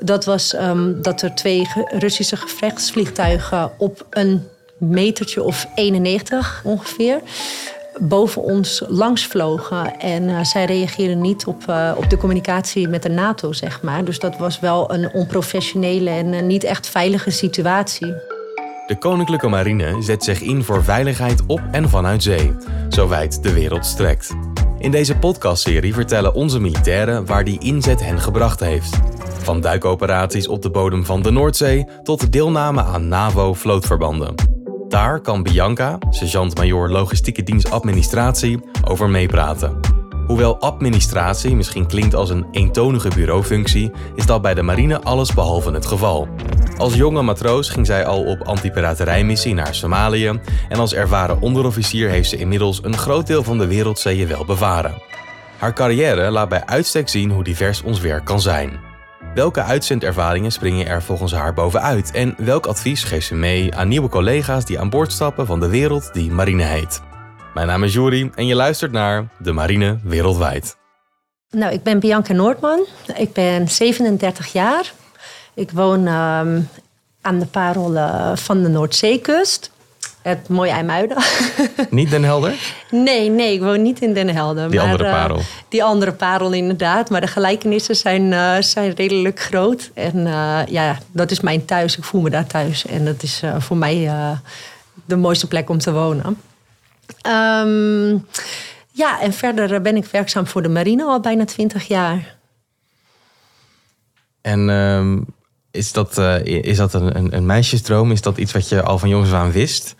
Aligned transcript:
Dat 0.00 0.24
was 0.24 0.54
ehm, 0.54 1.02
dat 1.02 1.22
er 1.22 1.34
twee 1.34 1.68
Russische 1.98 2.36
gevechtsvliegtuigen 2.36 3.70
op 3.78 4.06
een 4.10 4.48
metertje 4.78 5.42
of 5.42 5.66
91 5.74 6.60
ongeveer 6.64 7.20
boven 8.00 8.42
ons 8.42 8.82
langs 8.88 9.26
vlogen. 9.26 10.00
En 10.00 10.22
uh, 10.22 10.44
zij 10.44 10.64
reageerden 10.64 11.20
niet 11.20 11.46
op, 11.46 11.62
uh, 11.68 11.92
op 11.96 12.10
de 12.10 12.16
communicatie 12.16 12.88
met 12.88 13.02
de 13.02 13.08
NATO, 13.08 13.52
zeg 13.52 13.82
maar. 13.82 14.04
Dus 14.04 14.18
dat 14.18 14.36
was 14.36 14.60
wel 14.60 14.92
een 14.92 15.12
onprofessionele 15.12 16.10
en 16.10 16.32
uh, 16.32 16.42
niet 16.42 16.64
echt 16.64 16.88
veilige 16.88 17.30
situatie. 17.30 18.14
De 18.86 18.96
Koninklijke 18.98 19.48
Marine 19.48 20.02
zet 20.02 20.24
zich 20.24 20.40
in 20.40 20.64
voor 20.64 20.84
veiligheid 20.84 21.42
op 21.46 21.60
en 21.70 21.88
vanuit 21.88 22.22
zee, 22.22 22.52
zo 22.88 23.08
wijd 23.08 23.42
de 23.42 23.52
wereld 23.52 23.86
strekt. 23.86 24.34
In 24.78 24.90
deze 24.90 25.16
podcastserie 25.16 25.94
vertellen 25.94 26.34
onze 26.34 26.60
militairen 26.60 27.26
waar 27.26 27.44
die 27.44 27.60
inzet 27.60 28.04
hen 28.04 28.20
gebracht 28.20 28.60
heeft. 28.60 28.98
Van 29.48 29.60
duikoperaties 29.60 30.48
op 30.48 30.62
de 30.62 30.70
bodem 30.70 31.04
van 31.04 31.22
de 31.22 31.30
Noordzee 31.30 31.86
tot 32.02 32.32
deelname 32.32 32.82
aan 32.82 33.08
NAVO-vlootverbanden. 33.08 34.34
Daar 34.88 35.20
kan 35.20 35.42
Bianca, 35.42 35.98
sergeant-majoor 36.10 36.90
logistieke 36.90 37.42
dienst 37.42 37.70
administratie, 37.70 38.60
over 38.88 39.08
meepraten. 39.08 39.80
Hoewel 40.26 40.60
administratie 40.60 41.56
misschien 41.56 41.86
klinkt 41.86 42.14
als 42.14 42.30
een 42.30 42.46
eentonige 42.50 43.08
bureaufunctie, 43.14 43.90
is 44.14 44.26
dat 44.26 44.42
bij 44.42 44.54
de 44.54 44.62
marine 44.62 45.00
alles 45.00 45.34
behalve 45.34 45.70
het 45.70 45.86
geval. 45.86 46.28
Als 46.76 46.94
jonge 46.94 47.22
matroos 47.22 47.68
ging 47.68 47.86
zij 47.86 48.06
al 48.06 48.24
op 48.24 48.42
antipiraterijmissie 48.42 49.54
naar 49.54 49.74
Somalië 49.74 50.40
en 50.68 50.78
als 50.78 50.94
ervaren 50.94 51.40
onderofficier 51.40 52.08
heeft 52.08 52.28
ze 52.28 52.36
inmiddels 52.36 52.80
een 52.82 52.96
groot 52.96 53.26
deel 53.26 53.42
van 53.42 53.58
de 53.58 53.66
wereldzeeën 53.66 54.28
wel 54.28 54.44
bevaren. 54.44 55.02
Haar 55.58 55.72
carrière 55.74 56.30
laat 56.30 56.48
bij 56.48 56.66
uitstek 56.66 57.08
zien 57.08 57.30
hoe 57.30 57.44
divers 57.44 57.82
ons 57.82 58.00
werk 58.00 58.24
kan 58.24 58.40
zijn. 58.40 58.87
Welke 59.34 59.62
uitzendervaringen 59.62 60.52
springen 60.52 60.86
er 60.86 61.02
volgens 61.02 61.32
haar 61.32 61.54
bovenuit 61.54 62.10
en 62.10 62.34
welk 62.36 62.66
advies 62.66 63.04
geeft 63.04 63.26
ze 63.26 63.34
mee 63.34 63.74
aan 63.74 63.88
nieuwe 63.88 64.08
collega's 64.08 64.64
die 64.64 64.78
aan 64.78 64.90
boord 64.90 65.12
stappen 65.12 65.46
van 65.46 65.60
de 65.60 65.68
wereld 65.68 66.10
die 66.12 66.30
marine 66.30 66.62
heet? 66.62 67.00
Mijn 67.54 67.66
naam 67.66 67.84
is 67.84 67.92
Juri 67.92 68.30
en 68.34 68.46
je 68.46 68.54
luistert 68.54 68.92
naar 68.92 69.28
De 69.38 69.52
Marine 69.52 69.98
Wereldwijd. 70.02 70.76
Nou, 71.50 71.72
ik 71.72 71.82
ben 71.82 72.00
Bianca 72.00 72.32
Noordman. 72.32 72.86
Ik 73.16 73.32
ben 73.32 73.68
37 73.68 74.52
jaar. 74.52 74.92
Ik 75.54 75.70
woon 75.70 76.06
ehm, 76.06 76.60
aan 77.20 77.38
de 77.38 77.46
parel 77.46 77.94
uh, 77.94 78.36
van 78.36 78.62
de 78.62 78.68
Noordzeekust. 78.68 79.70
Het 80.28 80.48
mooie 80.48 80.70
IJmuiden. 80.70 81.16
Niet 81.90 82.10
Den 82.10 82.24
Helder? 82.24 82.54
Nee, 82.90 83.30
nee, 83.30 83.52
ik 83.52 83.60
woon 83.60 83.82
niet 83.82 84.00
in 84.00 84.14
Den 84.14 84.28
Helder. 84.28 84.70
Die 84.70 84.80
maar, 84.80 84.90
andere 84.90 85.10
parel? 85.10 85.36
Uh, 85.36 85.44
die 85.68 85.84
andere 85.84 86.12
parel 86.12 86.52
inderdaad. 86.52 87.10
Maar 87.10 87.20
de 87.20 87.26
gelijkenissen 87.26 87.96
zijn, 87.96 88.32
uh, 88.32 88.56
zijn 88.60 88.94
redelijk 88.94 89.40
groot. 89.40 89.90
En 89.94 90.16
uh, 90.16 90.60
ja, 90.68 90.98
dat 91.12 91.30
is 91.30 91.40
mijn 91.40 91.64
thuis. 91.64 91.96
Ik 91.96 92.04
voel 92.04 92.20
me 92.20 92.30
daar 92.30 92.46
thuis. 92.46 92.86
En 92.86 93.04
dat 93.04 93.22
is 93.22 93.42
voor 93.58 93.76
mij 93.76 94.10
de 95.04 95.16
mooiste 95.16 95.48
plek 95.48 95.70
om 95.70 95.78
te 95.78 95.92
wonen. 95.92 96.40
Um, 97.26 98.26
ja, 98.90 99.20
en 99.20 99.32
verder 99.32 99.82
ben 99.82 99.96
ik 99.96 100.04
werkzaam 100.04 100.46
voor 100.46 100.62
de 100.62 100.68
marine 100.68 101.04
al 101.04 101.20
bijna 101.20 101.44
twintig 101.44 101.88
jaar. 101.88 102.36
En 104.40 104.68
um, 104.68 105.26
is 105.70 105.92
dat, 105.92 106.18
uh, 106.18 106.44
is 106.44 106.76
dat 106.76 106.94
een, 106.94 107.36
een, 107.36 107.46
meisjesdroom? 107.46 108.10
Is 108.10 108.22
dat 108.22 108.38
iets 108.38 108.52
wat 108.52 108.68
je 108.68 108.82
al 108.82 108.98
van 108.98 109.08
jongs 109.08 109.32
af 109.32 109.34
aan 109.34 109.52
wist? 109.52 109.94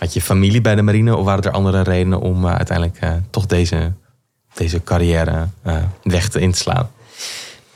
Had 0.00 0.12
je 0.12 0.20
familie 0.20 0.60
bij 0.60 0.74
de 0.74 0.82
marine 0.82 1.16
of 1.16 1.24
waren 1.24 1.44
er 1.44 1.50
andere 1.50 1.82
redenen 1.82 2.20
om 2.20 2.44
uh, 2.44 2.54
uiteindelijk 2.54 3.02
uh, 3.04 3.12
toch 3.30 3.46
deze, 3.46 3.92
deze 4.54 4.82
carrière 4.82 5.48
weg 6.02 6.28
te 6.28 6.40
inslaan? 6.40 6.90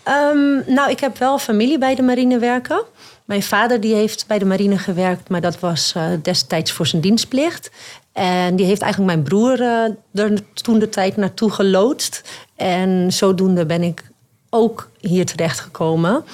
Um, 0.08 0.62
nou, 0.66 0.90
ik 0.90 1.00
heb 1.00 1.18
wel 1.18 1.38
familie 1.38 1.78
bij 1.78 1.94
de 1.94 2.02
marine 2.02 2.38
werken. 2.38 2.82
Mijn 3.24 3.42
vader 3.42 3.80
die 3.80 3.94
heeft 3.94 4.26
bij 4.26 4.38
de 4.38 4.44
marine 4.44 4.78
gewerkt, 4.78 5.28
maar 5.28 5.40
dat 5.40 5.60
was 5.60 5.94
destijds 6.22 6.72
voor 6.72 6.86
zijn 6.86 7.02
dienstplicht. 7.02 7.70
En 8.12 8.56
die 8.56 8.66
heeft 8.66 8.82
eigenlijk 8.82 9.12
mijn 9.12 9.24
broer 9.24 9.60
er 10.12 10.40
toen 10.54 10.78
de 10.78 10.88
tijd 10.88 11.16
naartoe 11.16 11.50
geloodst. 11.50 12.22
En 12.56 13.12
zodoende 13.12 13.66
ben 13.66 13.82
ik 13.82 14.02
ook 14.50 14.90
hier 15.00 15.26
terechtgekomen. 15.26 16.24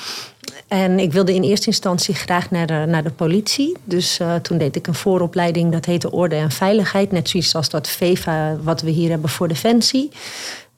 En 0.70 0.98
ik 0.98 1.12
wilde 1.12 1.34
in 1.34 1.42
eerste 1.42 1.66
instantie 1.66 2.14
graag 2.14 2.50
naar 2.50 2.66
de, 2.66 2.84
naar 2.88 3.02
de 3.02 3.10
politie. 3.10 3.76
Dus 3.84 4.20
uh, 4.20 4.34
toen 4.34 4.58
deed 4.58 4.76
ik 4.76 4.86
een 4.86 4.94
vooropleiding, 4.94 5.72
dat 5.72 5.84
heette 5.84 6.10
Orde 6.10 6.34
en 6.34 6.50
Veiligheid. 6.50 7.12
Net 7.12 7.28
zoiets 7.28 7.54
als 7.54 7.68
dat 7.68 7.88
VEVA, 7.88 8.56
wat 8.62 8.80
we 8.80 8.90
hier 8.90 9.10
hebben 9.10 9.30
voor 9.30 9.48
Defensie. 9.48 10.10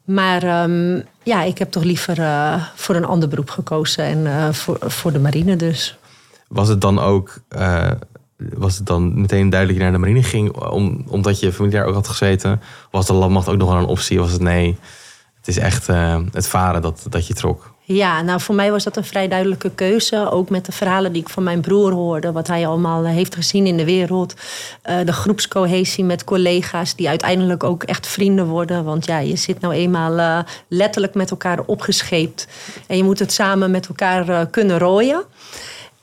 Maar 0.04 0.62
um, 0.62 1.04
ja, 1.22 1.42
ik 1.42 1.58
heb 1.58 1.70
toch 1.70 1.82
liever 1.82 2.18
uh, 2.18 2.64
voor 2.74 2.94
een 2.94 3.04
ander 3.04 3.28
beroep 3.28 3.50
gekozen 3.50 4.04
en 4.04 4.18
uh, 4.18 4.52
voor, 4.52 4.78
voor 4.80 5.12
de 5.12 5.18
marine 5.18 5.56
dus. 5.56 5.98
Was 6.48 6.68
het 6.68 6.80
dan 6.80 6.98
ook, 6.98 7.42
was 8.36 8.76
het 8.76 8.86
dan 8.86 9.20
meteen 9.20 9.50
duidelijk 9.50 9.78
je 9.78 9.84
naar 9.84 9.94
de 9.94 10.06
marine 10.06 10.22
ging, 10.22 10.56
om, 10.56 11.04
omdat 11.08 11.40
je 11.40 11.52
familie 11.52 11.76
daar 11.76 11.86
ook 11.86 11.94
had 11.94 12.08
gezeten? 12.08 12.60
Was 12.90 13.06
de 13.06 13.12
landmacht 13.12 13.48
ook 13.48 13.56
nog 13.56 13.68
wel 13.68 13.78
een 13.78 13.84
optie? 13.84 14.18
Was 14.18 14.32
het 14.32 14.40
nee, 14.40 14.78
het 15.36 15.48
is 15.48 15.58
echt 15.58 15.86
het 16.32 16.48
varen 16.48 16.82
dat, 16.82 17.06
dat 17.08 17.26
je 17.26 17.34
trok? 17.34 17.71
Ja, 17.84 18.22
nou 18.22 18.40
voor 18.40 18.54
mij 18.54 18.70
was 18.70 18.84
dat 18.84 18.96
een 18.96 19.04
vrij 19.04 19.28
duidelijke 19.28 19.70
keuze. 19.70 20.30
Ook 20.30 20.50
met 20.50 20.64
de 20.66 20.72
verhalen 20.72 21.12
die 21.12 21.22
ik 21.22 21.28
van 21.28 21.42
mijn 21.42 21.60
broer 21.60 21.92
hoorde. 21.92 22.32
Wat 22.32 22.46
hij 22.46 22.66
allemaal 22.66 23.04
eh, 23.04 23.10
heeft 23.10 23.34
gezien 23.34 23.66
in 23.66 23.76
de 23.76 23.84
wereld. 23.84 24.34
Uh, 24.90 24.96
de 25.04 25.12
groepscohesie 25.12 26.04
met 26.04 26.24
collega's 26.24 26.94
die 26.94 27.08
uiteindelijk 27.08 27.64
ook 27.64 27.82
echt 27.82 28.06
vrienden 28.06 28.46
worden. 28.46 28.84
Want 28.84 29.06
ja, 29.06 29.18
je 29.18 29.36
zit 29.36 29.60
nou 29.60 29.74
eenmaal 29.74 30.18
uh, 30.18 30.38
letterlijk 30.68 31.14
met 31.14 31.30
elkaar 31.30 31.60
opgescheept. 31.66 32.48
En 32.86 32.96
je 32.96 33.04
moet 33.04 33.18
het 33.18 33.32
samen 33.32 33.70
met 33.70 33.86
elkaar 33.86 34.46
kunnen 34.46 34.78
rooien. 34.78 35.24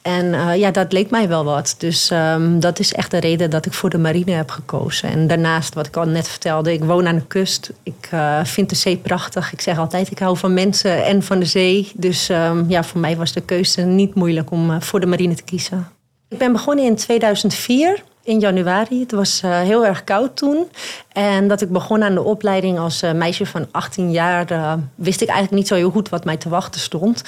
En 0.01 0.25
uh, 0.25 0.55
ja, 0.55 0.71
dat 0.71 0.91
leek 0.91 1.09
mij 1.09 1.27
wel 1.27 1.43
wat. 1.43 1.75
Dus 1.77 2.11
um, 2.11 2.59
dat 2.59 2.79
is 2.79 2.93
echt 2.93 3.11
de 3.11 3.19
reden 3.19 3.49
dat 3.49 3.65
ik 3.65 3.73
voor 3.73 3.89
de 3.89 3.97
marine 3.97 4.31
heb 4.31 4.49
gekozen. 4.51 5.09
En 5.09 5.27
daarnaast, 5.27 5.73
wat 5.73 5.87
ik 5.87 5.97
al 5.97 6.05
net 6.05 6.27
vertelde, 6.27 6.73
ik 6.73 6.83
woon 6.83 7.07
aan 7.07 7.15
de 7.15 7.25
kust. 7.27 7.71
Ik 7.83 8.09
uh, 8.13 8.43
vind 8.43 8.69
de 8.69 8.75
zee 8.75 8.97
prachtig. 8.97 9.53
Ik 9.53 9.61
zeg 9.61 9.77
altijd, 9.77 10.11
ik 10.11 10.19
hou 10.19 10.37
van 10.37 10.53
mensen 10.53 11.05
en 11.05 11.23
van 11.23 11.39
de 11.39 11.45
zee. 11.45 11.91
Dus 11.95 12.29
um, 12.29 12.65
ja, 12.67 12.83
voor 12.83 12.99
mij 12.99 13.17
was 13.17 13.33
de 13.33 13.41
keuze 13.41 13.81
niet 13.81 14.15
moeilijk 14.15 14.51
om 14.51 14.69
uh, 14.69 14.75
voor 14.79 14.99
de 14.99 15.05
marine 15.05 15.35
te 15.35 15.43
kiezen. 15.43 15.87
Ik 16.27 16.37
ben 16.37 16.51
begonnen 16.51 16.85
in 16.85 16.95
2004 16.95 18.03
in 18.23 18.39
januari. 18.39 18.99
Het 18.99 19.11
was 19.11 19.41
heel 19.41 19.85
erg 19.85 20.03
koud 20.03 20.37
toen. 20.37 20.69
En 21.11 21.47
dat 21.47 21.61
ik 21.61 21.69
begon 21.69 22.03
aan 22.03 22.13
de 22.13 22.23
opleiding 22.23 22.79
als 22.79 23.01
meisje 23.13 23.45
van 23.45 23.67
18 23.71 24.11
jaar, 24.11 24.77
wist 24.95 25.21
ik 25.21 25.27
eigenlijk 25.27 25.57
niet 25.57 25.67
zo 25.67 25.75
heel 25.75 25.91
goed 25.91 26.09
wat 26.09 26.25
mij 26.25 26.37
te 26.37 26.49
wachten 26.49 26.81
stond. 26.81 27.23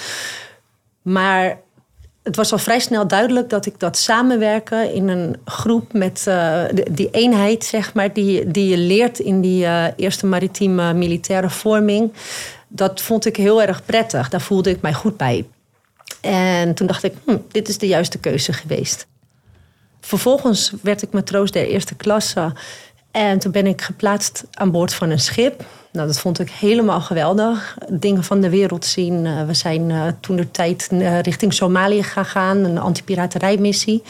Maar 1.01 1.59
het 2.23 2.35
was 2.35 2.51
al 2.51 2.57
vrij 2.57 2.79
snel 2.79 3.07
duidelijk 3.07 3.49
dat 3.49 3.65
ik 3.65 3.79
dat 3.79 3.97
samenwerken 3.97 4.93
in 4.93 5.07
een 5.07 5.35
groep 5.45 5.93
met 5.93 6.25
uh, 6.27 6.63
die 6.91 7.09
eenheid, 7.11 7.63
zeg 7.63 7.93
maar, 7.93 8.13
die, 8.13 8.51
die 8.51 8.69
je 8.69 8.77
leert 8.77 9.19
in 9.19 9.41
die 9.41 9.63
uh, 9.63 9.85
eerste 9.95 10.25
maritieme 10.25 10.93
militaire 10.93 11.49
vorming. 11.49 12.13
Dat 12.67 13.01
vond 13.01 13.25
ik 13.25 13.35
heel 13.35 13.61
erg 13.61 13.85
prettig. 13.85 14.29
Daar 14.29 14.41
voelde 14.41 14.69
ik 14.69 14.81
mij 14.81 14.93
goed 14.93 15.17
bij. 15.17 15.45
En 16.21 16.73
toen 16.73 16.87
dacht 16.87 17.03
ik, 17.03 17.13
hm, 17.25 17.37
dit 17.51 17.67
is 17.69 17.77
de 17.77 17.87
juiste 17.87 18.19
keuze 18.19 18.53
geweest. 18.53 19.07
Vervolgens 19.99 20.73
werd 20.81 21.01
ik 21.01 21.11
matroos 21.11 21.51
der 21.51 21.67
eerste 21.67 21.95
klasse. 21.95 22.53
En 23.11 23.39
toen 23.39 23.51
ben 23.51 23.67
ik 23.67 23.81
geplaatst 23.81 24.43
aan 24.51 24.71
boord 24.71 24.93
van 24.93 25.09
een 25.09 25.19
schip. 25.19 25.63
Nou, 25.91 26.07
dat 26.07 26.19
vond 26.19 26.39
ik 26.39 26.49
helemaal 26.49 27.01
geweldig. 27.01 27.77
Dingen 27.89 28.23
van 28.23 28.41
de 28.41 28.49
wereld 28.49 28.85
zien. 28.85 29.25
Uh, 29.25 29.45
we 29.45 29.53
zijn 29.53 29.89
uh, 29.89 30.03
toen 30.19 30.35
de 30.35 30.51
tijd 30.51 30.89
uh, 30.91 31.19
richting 31.19 31.53
Somalië 31.53 32.03
gegaan, 32.03 32.57
een 32.57 32.77
antipiraterijmissie. 32.77 34.03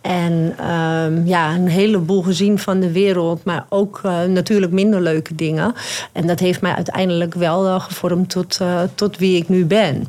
En 0.00 0.54
ehm, 0.58 1.26
ja, 1.26 1.54
een 1.54 1.68
heleboel 1.68 2.22
gezien 2.22 2.58
van 2.58 2.80
de 2.80 2.92
wereld, 2.92 3.44
maar 3.44 3.66
ook 3.68 4.00
natuurlijk 4.28 4.72
minder 4.72 5.00
leuke 5.00 5.34
dingen. 5.34 5.74
En 6.12 6.26
dat 6.26 6.38
heeft 6.38 6.60
mij 6.60 6.74
uiteindelijk 6.74 7.34
wel 7.34 7.80
gevormd 7.80 8.30
tot, 8.30 8.60
tot 8.94 9.18
wie 9.18 9.36
ik 9.36 9.48
nu 9.48 9.64
ben. 9.64 10.06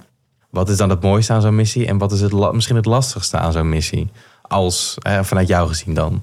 Wat 0.49 0.69
is 0.69 0.77
dan 0.77 0.89
het 0.89 1.01
mooiste 1.01 1.33
aan 1.33 1.41
zo'n 1.41 1.55
missie 1.55 1.87
en 1.87 1.97
wat 1.97 2.11
is 2.11 2.21
het 2.21 2.51
misschien 2.51 2.75
het 2.75 2.85
lastigste 2.85 3.37
aan 3.37 3.51
zo'n 3.51 3.69
missie? 3.69 4.11
Als, 4.41 4.97
vanuit 5.21 5.47
jou 5.47 5.67
gezien 5.67 5.93
dan? 5.93 6.21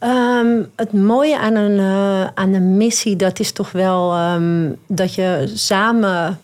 Um, 0.00 0.70
het 0.76 0.92
mooie 0.92 1.38
aan 1.38 1.54
een, 1.54 1.78
uh, 1.78 2.26
aan 2.34 2.52
een 2.52 2.76
missie, 2.76 3.16
dat 3.16 3.40
is 3.40 3.52
toch 3.52 3.72
wel 3.72 4.32
um, 4.34 4.76
dat 4.86 5.14
je 5.14 5.50
samen. 5.54 6.40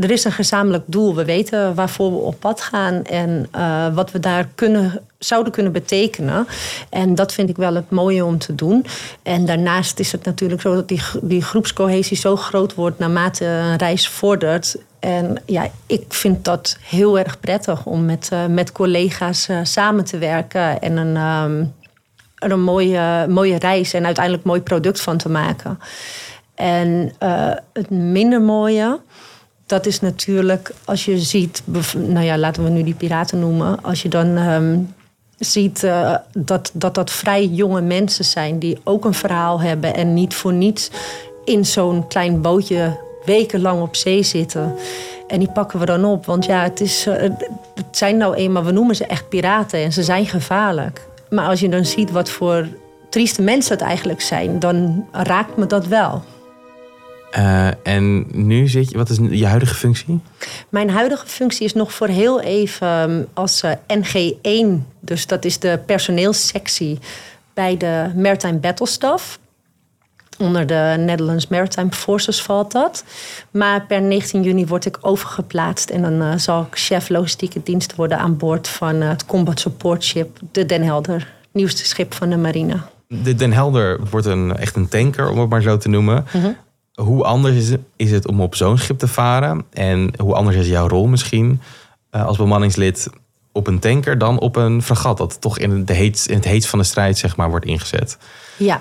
Er 0.00 0.10
is 0.10 0.24
een 0.24 0.32
gezamenlijk 0.32 0.84
doel. 0.86 1.14
We 1.14 1.24
weten 1.24 1.74
waarvoor 1.74 2.10
we 2.10 2.16
op 2.16 2.40
pad 2.40 2.60
gaan 2.60 3.04
en 3.04 3.48
uh, 3.56 3.94
wat 3.94 4.10
we 4.10 4.20
daar 4.20 4.48
kunnen, 4.54 5.00
zouden 5.18 5.52
kunnen 5.52 5.72
betekenen. 5.72 6.46
En 6.90 7.14
dat 7.14 7.32
vind 7.32 7.48
ik 7.48 7.56
wel 7.56 7.74
het 7.74 7.90
mooie 7.90 8.24
om 8.24 8.38
te 8.38 8.54
doen. 8.54 8.86
En 9.22 9.46
daarnaast 9.46 9.98
is 9.98 10.12
het 10.12 10.24
natuurlijk 10.24 10.60
zo 10.60 10.74
dat 10.74 10.88
die, 10.88 11.02
die 11.22 11.42
groepscohesie 11.42 12.16
zo 12.16 12.36
groot 12.36 12.74
wordt 12.74 12.98
naarmate 12.98 13.44
een 13.44 13.76
reis 13.76 14.08
vordert. 14.08 14.76
En 14.98 15.42
ja, 15.46 15.68
ik 15.86 16.04
vind 16.08 16.44
dat 16.44 16.76
heel 16.80 17.18
erg 17.18 17.40
prettig 17.40 17.86
om 17.86 18.04
met, 18.04 18.30
met 18.48 18.72
collega's 18.72 19.48
samen 19.62 20.04
te 20.04 20.18
werken 20.18 20.80
en 20.80 20.96
een. 20.96 21.16
Um, 21.16 21.74
er 22.34 22.50
een 22.50 22.62
mooie, 22.62 23.26
mooie 23.28 23.58
reis 23.58 23.92
en 23.92 24.04
uiteindelijk 24.04 24.44
een 24.44 24.50
mooi 24.50 24.62
product 24.62 25.00
van 25.00 25.16
te 25.16 25.28
maken. 25.28 25.78
En 26.54 27.12
uh, 27.22 27.50
het 27.72 27.90
minder 27.90 28.40
mooie, 28.40 29.00
dat 29.66 29.86
is 29.86 30.00
natuurlijk, 30.00 30.72
als 30.84 31.04
je 31.04 31.18
ziet, 31.18 31.62
nou 31.96 32.24
ja, 32.24 32.38
laten 32.38 32.64
we 32.64 32.70
nu 32.70 32.82
die 32.82 32.94
piraten 32.94 33.38
noemen. 33.38 33.82
Als 33.82 34.02
je 34.02 34.08
dan 34.08 34.36
ehm, 34.36 34.78
ziet 35.38 35.82
uh, 35.82 36.16
dat, 36.32 36.70
dat 36.74 36.94
dat 36.94 37.10
vrij 37.10 37.46
jonge 37.46 37.80
mensen 37.80 38.24
zijn 38.24 38.58
die 38.58 38.78
ook 38.84 39.04
een 39.04 39.14
verhaal 39.14 39.60
hebben 39.60 39.94
en 39.94 40.14
niet 40.14 40.34
voor 40.34 40.52
niets 40.52 40.90
in 41.44 41.64
zo'n 41.64 42.06
klein 42.06 42.40
bootje 42.40 42.98
wekenlang 43.24 43.82
op 43.82 43.96
zee 43.96 44.22
zitten. 44.22 44.74
En 45.26 45.38
die 45.38 45.50
pakken 45.50 45.78
we 45.78 45.86
dan 45.86 46.04
op. 46.04 46.26
Want 46.26 46.44
ja, 46.44 46.62
het, 46.62 46.80
is, 46.80 47.06
uh, 47.06 47.14
het 47.74 47.86
zijn 47.90 48.16
nou 48.16 48.34
eenmaal, 48.34 48.64
we 48.64 48.72
noemen 48.72 48.96
ze 48.96 49.06
echt 49.06 49.28
piraten 49.28 49.78
en 49.78 49.92
ze 49.92 50.02
zijn 50.02 50.26
gevaarlijk. 50.26 51.06
Maar 51.34 51.48
als 51.48 51.60
je 51.60 51.68
dan 51.68 51.84
ziet 51.84 52.10
wat 52.10 52.30
voor 52.30 52.66
trieste 53.10 53.42
mensen 53.42 53.72
het 53.72 53.82
eigenlijk 53.82 54.20
zijn, 54.20 54.58
dan 54.58 55.06
raakt 55.12 55.56
me 55.56 55.66
dat 55.66 55.86
wel. 55.86 56.24
Uh, 57.36 57.68
en 57.82 58.26
nu 58.46 58.68
zit 58.68 58.90
je, 58.90 58.96
wat 58.96 59.08
is 59.08 59.18
je 59.30 59.46
huidige 59.46 59.74
functie? 59.74 60.20
Mijn 60.68 60.90
huidige 60.90 61.26
functie 61.26 61.64
is 61.64 61.72
nog 61.72 61.92
voor 61.92 62.06
heel 62.06 62.40
even 62.40 62.86
ehm, 62.86 63.22
als 63.32 63.62
uh, 63.62 63.70
NG1, 63.72 64.82
dus 65.00 65.26
dat 65.26 65.44
is 65.44 65.58
de 65.58 65.80
personeelssectie 65.86 66.98
bij 67.54 67.76
de 67.76 68.10
Maritime 68.16 68.58
Battle 68.58 68.86
Staff. 68.86 69.38
Onder 70.38 70.66
de 70.66 70.94
Netherlands 70.98 71.46
Maritime 71.46 71.90
Forces 71.90 72.42
valt 72.42 72.72
dat. 72.72 73.04
Maar 73.50 73.86
per 73.86 74.02
19 74.02 74.42
juni 74.42 74.66
word 74.66 74.86
ik 74.86 74.98
overgeplaatst 75.00 75.90
en 75.90 76.02
dan 76.02 76.22
uh, 76.22 76.36
zal 76.36 76.62
ik 76.62 76.78
chef 76.78 77.08
logistieke 77.08 77.60
dienst 77.62 77.94
worden 77.94 78.18
aan 78.18 78.36
boord 78.36 78.68
van 78.68 78.94
het 78.94 79.26
combat 79.26 79.60
support 79.60 80.04
ship, 80.04 80.38
de 80.52 80.66
Den 80.66 80.82
Helder, 80.82 81.32
nieuwste 81.52 81.84
schip 81.84 82.14
van 82.14 82.30
de 82.30 82.36
marine. 82.36 82.76
De 83.08 83.34
Den 83.34 83.52
Helder 83.52 84.00
wordt 84.10 84.26
een, 84.26 84.56
echt 84.56 84.76
een 84.76 84.88
tanker, 84.88 85.30
om 85.30 85.38
het 85.38 85.48
maar 85.48 85.62
zo 85.62 85.76
te 85.76 85.88
noemen. 85.88 86.26
Mm 86.32 86.40
-hmm 86.40 86.56
hoe 86.94 87.24
anders 87.24 87.76
is 87.96 88.10
het 88.10 88.28
om 88.28 88.40
op 88.40 88.54
zo'n 88.54 88.78
schip 88.78 88.98
te 88.98 89.08
varen? 89.08 89.64
En 89.72 90.14
hoe 90.18 90.34
anders 90.34 90.56
is 90.56 90.68
jouw 90.68 90.88
rol 90.88 91.06
misschien 91.06 91.60
uh, 92.10 92.26
als 92.26 92.36
bemanningslid 92.36 93.08
op 93.52 93.66
een 93.66 93.78
tanker 93.78 94.18
dan 94.18 94.38
op 94.38 94.56
een 94.56 94.82
fregat, 94.82 95.18
dat 95.18 95.40
toch 95.40 95.58
in, 95.58 95.84
de 95.84 95.92
heet, 95.92 96.26
in 96.28 96.34
het 96.34 96.44
heet 96.44 96.66
van 96.66 96.78
de 96.78 96.84
strijd 96.84 97.18
zeg 97.18 97.36
maar, 97.36 97.50
wordt 97.50 97.66
ingezet? 97.66 98.18
Ja. 98.56 98.80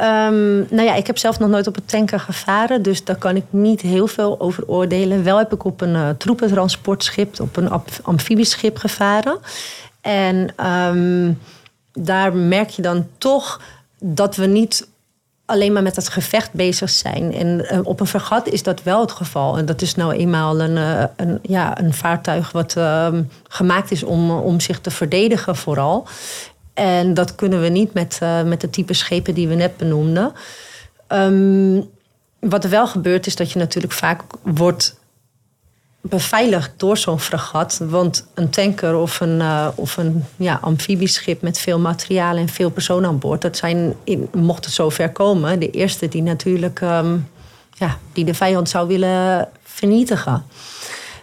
Um, 0.00 0.66
nou 0.70 0.82
ja, 0.82 0.94
ik 0.94 1.06
heb 1.06 1.18
zelf 1.18 1.38
nog 1.38 1.48
nooit 1.48 1.66
op 1.66 1.76
een 1.76 1.84
tanker 1.86 2.20
gevaren, 2.20 2.82
dus 2.82 3.04
daar 3.04 3.16
kan 3.16 3.36
ik 3.36 3.44
niet 3.50 3.80
heel 3.80 4.06
veel 4.06 4.40
over 4.40 4.66
oordelen. 4.66 5.24
Wel 5.24 5.38
heb 5.38 5.52
ik 5.52 5.64
op 5.64 5.80
een 5.80 5.94
uh, 5.94 6.08
troepentransportschip, 6.18 7.40
op 7.40 7.56
een 7.56 7.70
amfibieschip 8.02 8.76
gevaren. 8.76 9.38
En 10.00 10.66
um, 10.66 11.40
daar 11.92 12.36
merk 12.36 12.70
je 12.70 12.82
dan 12.82 13.06
toch 13.18 13.60
dat 13.98 14.36
we 14.36 14.46
niet 14.46 14.88
alleen 15.46 15.72
maar 15.72 15.82
met 15.82 15.96
het 15.96 16.08
gevecht 16.08 16.52
bezig 16.52 16.90
zijn. 16.90 17.34
En 17.34 17.66
uh, 17.72 17.78
op 17.82 18.00
een 18.00 18.06
vergat 18.06 18.48
is 18.48 18.62
dat 18.62 18.82
wel 18.82 19.00
het 19.00 19.12
geval. 19.12 19.58
En 19.58 19.66
dat 19.66 19.82
is 19.82 19.94
nou 19.94 20.12
eenmaal 20.12 20.60
een, 20.60 20.76
uh, 20.76 21.04
een, 21.16 21.38
ja, 21.42 21.78
een 21.80 21.94
vaartuig 21.94 22.52
wat 22.52 22.74
uh, 22.78 23.08
gemaakt 23.48 23.90
is 23.90 24.02
om, 24.02 24.30
om 24.30 24.60
zich 24.60 24.80
te 24.80 24.90
verdedigen 24.90 25.56
vooral. 25.56 26.06
En 26.74 27.14
dat 27.14 27.34
kunnen 27.34 27.60
we 27.60 27.68
niet 27.68 27.94
met, 27.94 28.18
eh, 28.20 28.42
met 28.42 28.60
de 28.60 28.70
type 28.70 28.94
schepen 28.94 29.34
die 29.34 29.48
we 29.48 29.54
net 29.54 29.76
benoemden. 29.76 30.32
Um, 31.08 31.90
wat 32.40 32.64
er 32.64 32.70
wel 32.70 32.86
gebeurt 32.86 33.26
is 33.26 33.36
dat 33.36 33.52
je 33.52 33.58
natuurlijk 33.58 33.92
vaak 33.92 34.22
wordt 34.42 34.96
beveiligd 36.00 36.70
door 36.76 36.96
zo'n 36.96 37.20
fregat. 37.20 37.80
Want 37.88 38.26
een 38.34 38.50
tanker 38.50 38.96
of 38.96 39.20
een, 39.20 39.38
uh, 39.40 39.68
of 39.74 39.96
een 39.96 40.24
ja, 40.36 40.58
amfibieschip 40.60 41.42
met 41.42 41.58
veel 41.58 41.78
materiaal 41.78 42.36
en 42.36 42.48
veel 42.48 42.70
personen 42.70 43.08
aan 43.08 43.18
boord, 43.18 43.42
dat 43.42 43.56
zijn, 43.56 43.94
mocht 44.32 44.64
het 44.64 44.74
zover 44.74 45.12
komen, 45.12 45.60
de 45.60 45.70
eerste 45.70 46.08
die 46.08 46.22
natuurlijk 46.22 46.80
um, 46.80 47.28
ja, 47.72 47.98
die 48.12 48.24
de 48.24 48.34
vijand 48.34 48.68
zou 48.68 48.88
willen 48.88 49.48
vernietigen. 49.62 50.44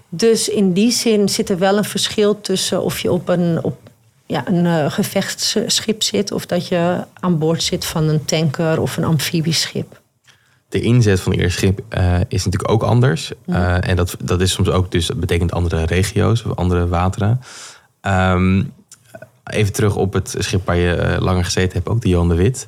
Dus 0.09 0.50
in 0.50 0.74
die 0.74 0.92
zin 0.92 1.30
zit 1.30 1.50
er 1.50 1.57
wel 1.57 1.77
een 1.77 1.83
verschil 1.83 2.42
tussen 2.42 2.81
of 2.81 3.00
je 3.00 3.12
op 3.12 3.30
een, 3.30 3.59
op, 3.63 3.89
ja, 4.31 4.48
een 4.48 4.66
uh, 4.66 4.92
gevechtsschip 4.92 6.04
zit 6.04 6.31
of 6.31 6.45
dat 6.45 6.68
je 6.68 7.04
aan 7.19 7.38
boord 7.38 7.63
zit 7.63 7.86
van 7.86 8.07
een 8.07 8.25
tanker 8.25 8.81
of 8.81 8.98
een 8.98 9.04
amfibieschip 9.04 10.01
de 10.72 10.81
inzet 10.81 11.19
van 11.19 11.31
ieder 11.31 11.51
schip 11.51 11.80
uh, 11.98 12.19
is 12.28 12.45
natuurlijk 12.45 12.72
ook 12.72 12.83
anders. 12.83 13.31
Uh, 13.45 13.88
en 13.88 13.95
dat, 13.95 14.16
dat 14.24 14.42
is 14.42 14.51
soms 14.51 14.69
ook, 14.69 14.92
dus 14.92 15.07
dat 15.07 15.19
betekent 15.19 15.51
andere 15.51 15.86
regio's 15.86 16.45
of 16.45 16.56
andere 16.56 16.88
wateren. 16.88 17.42
Um, 18.01 18.74
even 19.44 19.74
terug 19.74 19.95
op 19.95 20.13
het 20.13 20.36
schip 20.38 20.66
waar 20.66 20.75
je 20.75 21.18
langer 21.19 21.44
gezeten 21.44 21.74
hebt, 21.74 21.89
ook 21.89 22.01
de 22.01 22.10
Johan 22.10 22.30
de 22.30 22.36
Wit. 22.36 22.68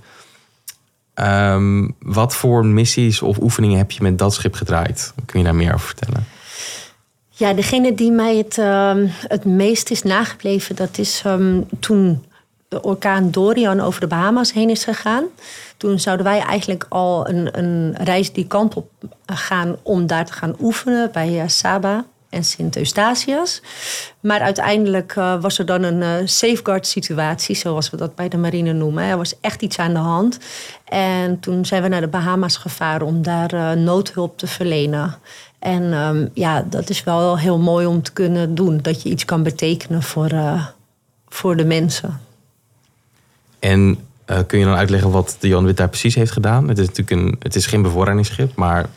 Um, 1.15 1.95
wat 1.99 2.35
voor 2.35 2.65
missies 2.65 3.21
of 3.21 3.37
oefeningen 3.37 3.77
heb 3.77 3.91
je 3.91 4.03
met 4.03 4.17
dat 4.17 4.33
schip 4.33 4.53
gedraaid? 4.53 5.13
Kun 5.25 5.39
je 5.39 5.45
daar 5.45 5.55
meer 5.55 5.73
over 5.73 5.87
vertellen? 5.87 6.25
Ja, 7.35 7.53
degene 7.53 7.93
die 7.93 8.11
mij 8.11 8.37
het, 8.37 8.55
het 9.27 9.45
meest 9.45 9.91
is 9.91 10.03
nagebleven, 10.03 10.75
dat 10.75 10.97
is 10.97 11.23
um, 11.25 11.67
toen 11.79 12.23
de 12.73 12.81
orkaan 12.81 13.31
Dorian 13.31 13.79
over 13.79 14.01
de 14.01 14.07
Bahama's 14.07 14.53
heen 14.53 14.69
is 14.69 14.83
gegaan. 14.83 15.23
Toen 15.77 15.99
zouden 15.99 16.25
wij 16.25 16.39
eigenlijk 16.39 16.85
al 16.89 17.29
een, 17.29 17.59
een 17.59 17.95
reis 17.97 18.33
die 18.33 18.47
kant 18.47 18.75
op 18.75 18.89
gaan 19.25 19.75
om 19.83 20.07
daar 20.07 20.25
te 20.25 20.33
gaan 20.33 20.55
oefenen 20.61 21.11
bij 21.11 21.29
uh, 21.29 21.43
Saba 21.47 22.05
en 22.29 22.43
Sint 22.43 22.75
Eustatius. 22.75 23.61
Maar 24.19 24.39
uiteindelijk 24.39 25.15
uh, 25.15 25.41
was 25.41 25.59
er 25.59 25.65
dan 25.65 25.83
een 25.83 26.29
safeguard 26.29 26.87
situatie, 26.87 27.55
zoals 27.55 27.89
we 27.89 27.97
dat 27.97 28.15
bij 28.15 28.29
de 28.29 28.37
marine 28.37 28.73
noemen. 28.73 29.03
Er 29.03 29.17
was 29.17 29.39
echt 29.41 29.61
iets 29.61 29.79
aan 29.79 29.93
de 29.93 29.99
hand. 29.99 30.37
En 30.85 31.39
toen 31.39 31.65
zijn 31.65 31.81
we 31.81 31.87
naar 31.87 32.01
de 32.01 32.07
Bahama's 32.07 32.57
gevaren 32.57 33.07
om 33.07 33.21
daar 33.21 33.77
noodhulp 33.77 34.37
te 34.37 34.47
verlenen. 34.47 35.15
En 35.63 35.93
um, 35.93 36.29
ja, 36.33 36.65
dat 36.69 36.89
is 36.89 37.03
wel 37.03 37.37
heel 37.37 37.59
mooi 37.59 37.85
om 37.85 38.01
te 38.01 38.13
kunnen 38.13 38.55
doen. 38.55 38.79
Dat 38.81 39.01
je 39.01 39.09
iets 39.09 39.25
kan 39.25 39.43
betekenen 39.43 40.03
voor, 40.03 40.31
voor 41.27 41.55
de 41.55 41.65
mensen. 41.65 42.19
En 43.59 43.97
uh, 44.27 44.37
kun 44.47 44.59
je 44.59 44.65
dan 44.65 44.75
uitleggen 44.75 45.11
wat 45.11 45.35
de 45.39 45.47
Jan 45.47 45.65
Wit 45.65 45.77
daar 45.77 45.89
precies 45.89 46.15
heeft 46.15 46.31
gedaan? 46.31 46.67
Het 46.67 46.77
is 46.77 46.87
natuurlijk 46.87 47.21
een, 47.21 47.35
het 47.39 47.55
is 47.55 47.65
geen 47.65 47.81
bevoorradingsschip, 47.81 48.55
maar. 48.55 48.89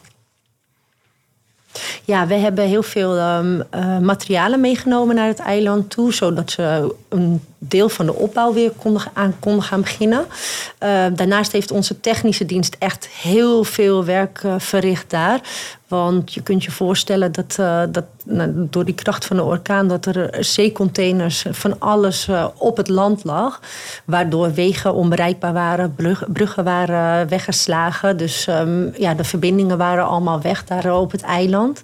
Ja, 2.04 2.26
we 2.26 2.34
hebben 2.34 2.64
heel 2.64 2.82
veel 2.82 3.18
um, 3.18 3.62
uh, 3.74 3.98
materialen 3.98 4.60
meegenomen 4.60 5.14
naar 5.14 5.26
het 5.26 5.38
eiland 5.38 5.90
toe, 5.90 6.14
zodat 6.14 6.50
ze 6.50 6.94
een 7.08 7.42
deel 7.58 7.88
van 7.88 8.06
de 8.06 8.14
opbouw 8.14 8.52
weer 8.52 8.70
konden, 8.70 9.02
aan 9.12 9.34
konden 9.38 9.62
gaan 9.62 9.80
beginnen. 9.80 10.26
Uh, 10.28 11.06
daarnaast 11.14 11.52
heeft 11.52 11.70
onze 11.70 12.00
technische 12.00 12.46
dienst 12.46 12.76
echt 12.78 13.08
heel 13.08 13.64
veel 13.64 14.04
werk 14.04 14.42
uh, 14.42 14.54
verricht 14.58 15.10
daar. 15.10 15.40
Want 15.88 16.34
je 16.34 16.42
kunt 16.42 16.64
je 16.64 16.70
voorstellen 16.70 17.32
dat, 17.32 17.56
uh, 17.60 17.82
dat 17.88 18.04
nou, 18.24 18.66
door 18.70 18.84
die 18.84 18.94
kracht 18.94 19.24
van 19.24 19.36
de 19.36 19.42
orkaan... 19.42 19.88
dat 19.88 20.06
er 20.06 20.44
zeecontainers 20.44 21.44
van 21.50 21.78
alles 21.78 22.28
op 22.56 22.76
het 22.76 22.88
land 22.88 23.25
lag. 23.25 23.61
Waardoor 24.04 24.52
wegen 24.52 24.94
onbereikbaar 24.94 25.52
waren, 25.52 25.94
brug, 25.94 26.25
bruggen 26.32 26.64
waren 26.64 27.28
weggeslagen. 27.28 28.16
Dus 28.16 28.46
um, 28.46 28.92
ja, 28.96 29.14
de 29.14 29.25
verbindingen 29.25 29.78
waren 29.78 30.06
allemaal 30.06 30.40
weg 30.40 30.64
daar 30.64 30.94
op 30.94 31.12
het 31.12 31.22
eiland. 31.22 31.82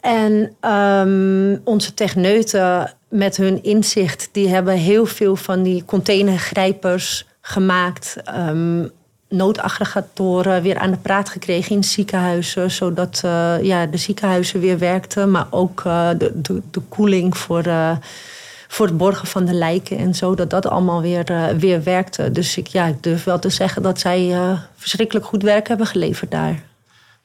En 0.00 0.54
um, 0.70 1.60
onze 1.64 1.94
techneuten 1.94 2.94
met 3.08 3.36
hun 3.36 3.62
inzicht, 3.62 4.28
die 4.32 4.48
hebben 4.48 4.74
heel 4.74 5.06
veel 5.06 5.36
van 5.36 5.62
die 5.62 5.84
containergrijpers 5.84 7.26
gemaakt. 7.40 8.16
Um, 8.48 8.90
noodaggregatoren 9.30 10.62
weer 10.62 10.78
aan 10.78 10.90
de 10.90 10.96
praat 10.96 11.28
gekregen 11.28 11.76
in 11.76 11.84
ziekenhuizen. 11.84 12.70
Zodat 12.70 13.22
uh, 13.24 13.62
ja, 13.62 13.86
de 13.86 13.96
ziekenhuizen 13.96 14.60
weer 14.60 14.78
werkten. 14.78 15.30
Maar 15.30 15.46
ook 15.50 15.82
uh, 15.86 16.08
de, 16.18 16.60
de, 16.70 16.80
koeling 16.88 17.36
voor, 17.36 17.66
uh, 17.66 17.96
voor 18.68 18.86
het 18.86 18.96
borgen 18.96 19.28
van 19.28 19.44
de 19.44 19.52
lijken 19.52 19.98
en 19.98 20.14
zo. 20.14 20.34
Dat 20.34 20.50
dat 20.50 20.66
allemaal 20.66 21.02
weer, 21.02 21.54
weer 21.58 21.82
werkte. 21.82 22.32
Dus 22.32 22.56
ik, 22.56 22.66
ja, 22.66 22.86
ik 22.86 23.02
durf 23.02 23.24
wel 23.24 23.38
te 23.38 23.50
zeggen 23.50 23.82
dat 23.82 24.00
zij 24.00 24.36
verschrikkelijk 24.76 25.26
goed 25.26 25.42
werk 25.42 25.68
hebben 25.68 25.86
geleverd 25.86 26.30
daar. 26.30 26.62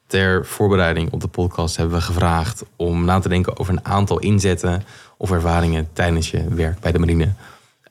Ter 0.08 0.46
voorbereiding 0.46 1.12
op 1.12 1.22
de 1.22 1.28
podcast 1.28 1.78
hebben 1.78 1.96
we 1.96 2.02
gevraagd 2.02 2.64
om 2.76 3.06
na 3.06 3.20
te 3.20 3.30
denken 3.30 3.60
over 3.60 3.74
een 3.74 3.86
aantal 3.86 4.20
inzetten 4.20 4.84
of 5.18 5.32
ervaringen 5.32 5.88
tijdens 5.94 6.32
je 6.32 6.44
werk 6.50 6.80
bij 6.80 6.92
de 6.92 7.00
marine. 7.00 7.30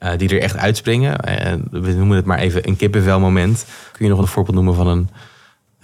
Uh, 0.03 0.11
die 0.17 0.29
er 0.29 0.41
echt 0.41 0.57
uitspringen. 0.57 1.17
We 1.71 1.93
noemen 1.93 2.17
het 2.17 2.27
maar 2.27 2.39
even 2.39 2.69
een 2.69 2.77
kippenvelmoment. 2.77 3.65
Kun 3.93 4.05
je 4.05 4.11
nog 4.11 4.21
een 4.21 4.27
voorbeeld 4.27 4.57
noemen 4.57 4.75
van 4.75 4.87
een, 4.87 5.09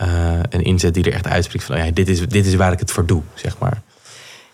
uh, 0.02 0.40
een 0.49 0.62
inzet 0.62 0.95
die 0.95 1.05
er 1.05 1.12
echt 1.12 1.26
uitspringt? 1.26 1.67
Van 1.67 1.76
oh 1.76 1.85
ja, 1.85 1.90
dit, 1.90 2.09
is, 2.09 2.29
dit 2.29 2.47
is 2.47 2.55
waar 2.55 2.73
ik 2.73 2.79
het 2.79 2.90
voor 2.90 3.07
doe, 3.07 3.23
zeg 3.35 3.59
maar. 3.59 3.83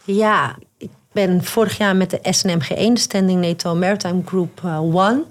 Ja, 0.04 0.56
ik 0.78 0.90
ben 1.12 1.44
vorig 1.44 1.78
jaar 1.78 1.96
met 1.96 2.10
de 2.10 2.18
SNMG1, 2.18 2.92
de 2.92 2.98
Standing 2.98 3.40
NATO 3.40 3.74
Maritime 3.74 4.22
Group 4.24 4.60
1, 4.64 5.24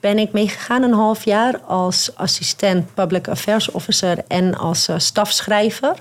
ben 0.00 0.18
ik 0.18 0.32
meegegaan 0.32 0.82
een 0.82 0.92
half 0.92 1.24
jaar 1.24 1.58
als 1.58 2.10
assistent 2.14 2.94
Public 2.94 3.28
Affairs 3.28 3.70
Officer 3.70 4.24
en 4.28 4.54
als 4.54 4.88
stafschrijver. 4.96 5.94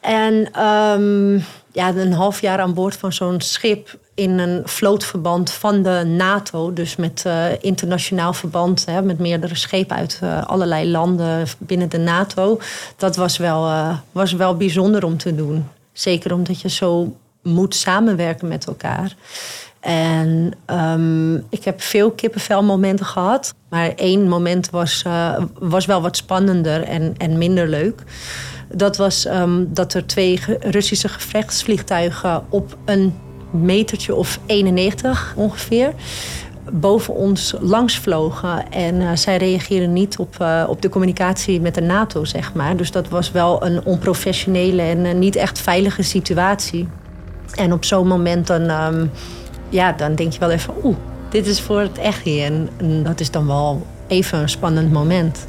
En 0.00 0.62
um, 0.64 1.44
ja, 1.72 1.94
een 1.94 2.12
half 2.12 2.40
jaar 2.40 2.58
aan 2.58 2.74
boord 2.74 2.96
van 2.96 3.12
zo'n 3.12 3.40
schip 3.40 3.98
in 4.14 4.38
een 4.38 4.62
vlootverband 4.64 5.50
van 5.50 5.82
de 5.82 6.04
NATO. 6.06 6.72
Dus 6.72 6.96
met 6.96 7.24
uh, 7.26 7.44
internationaal 7.60 8.32
verband, 8.32 8.84
hè, 8.86 9.02
met 9.02 9.18
meerdere 9.18 9.54
schepen 9.54 9.96
uit 9.96 10.20
uh, 10.22 10.44
allerlei 10.46 10.90
landen 10.90 11.46
binnen 11.58 11.88
de 11.88 11.98
NATO. 11.98 12.60
Dat 12.96 13.16
was 13.16 13.36
wel, 13.36 13.66
uh, 13.66 13.96
was 14.12 14.32
wel 14.32 14.56
bijzonder 14.56 15.04
om 15.04 15.16
te 15.16 15.34
doen. 15.34 15.68
Zeker 15.92 16.32
omdat 16.32 16.60
je 16.60 16.68
zo 16.68 17.16
moet 17.42 17.74
samenwerken 17.74 18.48
met 18.48 18.66
elkaar. 18.66 19.14
En 19.80 20.52
um, 20.66 21.46
ik 21.50 21.64
heb 21.64 21.82
veel 21.82 22.10
kippenvelmomenten 22.10 23.06
gehad. 23.06 23.54
Maar 23.68 23.92
één 23.94 24.28
moment 24.28 24.70
was, 24.70 25.04
was 25.58 25.86
wel 25.86 26.02
wat 26.02 26.16
spannender 26.16 26.82
en, 26.82 27.14
en 27.16 27.38
minder 27.38 27.68
leuk. 27.68 28.02
Dat 28.72 28.96
was 28.96 29.26
um, 29.26 29.68
dat 29.74 29.94
er 29.94 30.06
twee 30.06 30.40
Russische 30.60 31.08
gevechtsvliegtuigen 31.08 32.44
op 32.48 32.76
een 32.84 33.14
metertje 33.50 34.14
of 34.14 34.38
91 34.46 35.32
ongeveer 35.36 35.92
boven 36.72 37.14
ons 37.14 37.54
langs 37.60 37.98
vlogen. 37.98 38.70
En 38.70 38.94
uh, 38.94 39.10
zij 39.14 39.36
reageerden 39.36 39.92
niet 39.92 40.18
op, 40.18 40.36
uh, 40.42 40.64
op 40.68 40.82
de 40.82 40.88
communicatie 40.88 41.60
met 41.60 41.74
de 41.74 41.80
NATO, 41.80 42.24
zeg 42.24 42.54
maar. 42.54 42.76
Dus 42.76 42.90
dat 42.90 43.08
was 43.08 43.30
wel 43.30 43.64
een 43.64 43.84
onprofessionele 43.84 44.82
en 44.82 45.04
uh, 45.04 45.14
niet 45.14 45.36
echt 45.36 45.58
veilige 45.58 46.02
situatie. 46.02 46.88
En 47.54 47.72
op 47.72 47.84
zo'n 47.84 48.06
moment 48.06 48.46
dan, 48.46 48.70
um, 48.70 49.10
ja, 49.68 49.92
dan 49.92 50.14
denk 50.14 50.32
je 50.32 50.38
wel 50.38 50.50
even... 50.50 50.74
oeh, 50.82 50.96
dit 51.28 51.46
is 51.46 51.60
voor 51.60 51.80
het 51.80 51.98
echt 51.98 52.22
hier. 52.22 52.44
En, 52.44 52.68
en 52.76 53.02
dat 53.02 53.20
is 53.20 53.30
dan 53.30 53.46
wel 53.46 53.86
even 54.06 54.38
een 54.38 54.48
spannend 54.48 54.92
moment. 54.92 55.46